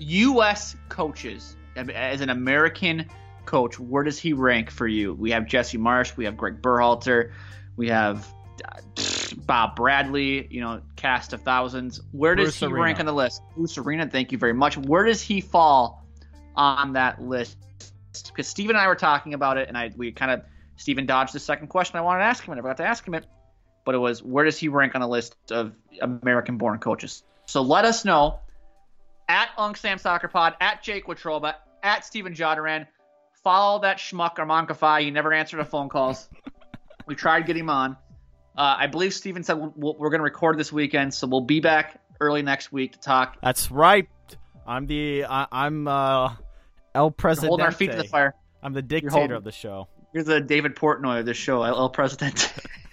[0.00, 0.76] U.S.
[0.88, 3.06] coaches as an American
[3.44, 5.14] coach, where does he rank for you?
[5.14, 7.32] We have Jesse Marsch, we have Greg Berhalter,
[7.76, 8.26] we have
[8.64, 8.80] uh,
[9.46, 12.00] Bob Bradley, you know, cast of thousands.
[12.12, 12.82] Where does Bruce he Arena.
[12.82, 13.42] rank on the list?
[13.56, 14.76] Bruce Arena, thank you very much.
[14.76, 16.04] Where does he fall
[16.56, 17.58] on that list?
[18.26, 20.42] Because Steve and I were talking about it, and I we kind of
[20.76, 23.06] Stephen dodged the second question I wanted to ask him, and I forgot to ask
[23.06, 23.26] him it.
[23.84, 27.22] But it was where does he rank on the list of American-born coaches?
[27.46, 28.40] So let us know
[29.30, 31.54] at Unc Sam Soccer Pod, at Jake Watroba,
[31.84, 32.88] at Steven Jodaran.
[33.44, 35.02] Follow that schmuck Armand Kafai.
[35.02, 36.28] He never answered our phone calls.
[37.06, 37.96] we tried getting him on.
[38.58, 41.60] Uh, I believe Steven said we'll, we're going to record this weekend, so we'll be
[41.60, 43.38] back early next week to talk.
[43.40, 44.08] That's right.
[44.66, 46.34] I'm the I, I'm uh
[46.94, 47.48] El Presidente.
[47.48, 48.34] holding our feet to the fire.
[48.62, 49.86] I'm the holding- dictator of the show.
[50.12, 52.52] You're the David Portnoy of this show, El President.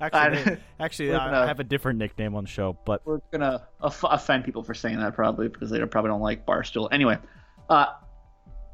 [0.00, 3.66] Actually, I- actually, gonna- I have a different nickname on the show, but we're gonna
[3.80, 6.88] offend people for saying that probably because they probably don't like Barstool.
[6.90, 7.18] Anyway,
[7.68, 7.86] uh,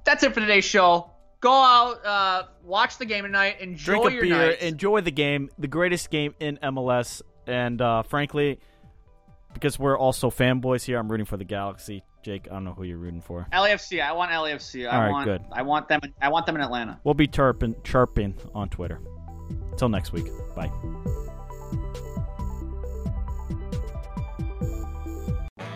[0.05, 1.11] that's it for today's show.
[1.41, 4.61] Go out, uh, watch the game tonight, enjoy drink a your beer, night.
[4.61, 8.61] enjoy the game, the greatest game in MLS, and uh, frankly,
[9.55, 12.49] because we're also fanboys here, I'm rooting for the Galaxy Jake.
[12.51, 13.47] I don't know who you're rooting for.
[13.53, 14.03] LAFC.
[14.03, 14.89] I want LAFC.
[14.89, 15.43] I All right, want, good.
[15.53, 16.01] I want them.
[16.21, 17.01] I want them in Atlanta.
[17.05, 19.01] We'll be chirping, chirping on Twitter.
[19.71, 20.27] Until next week.
[20.55, 20.71] Bye.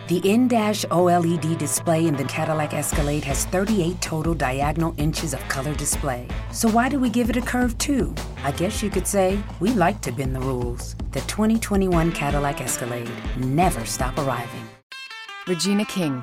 [0.07, 5.75] The in-dash OLED display in the Cadillac Escalade has 38 total diagonal inches of color
[5.75, 6.29] display.
[6.53, 8.14] So why do we give it a curve too?
[8.42, 10.95] I guess you could say we like to bend the rules.
[11.12, 13.11] The 2021 Cadillac Escalade.
[13.38, 14.68] Never stop arriving.
[15.46, 16.22] Regina King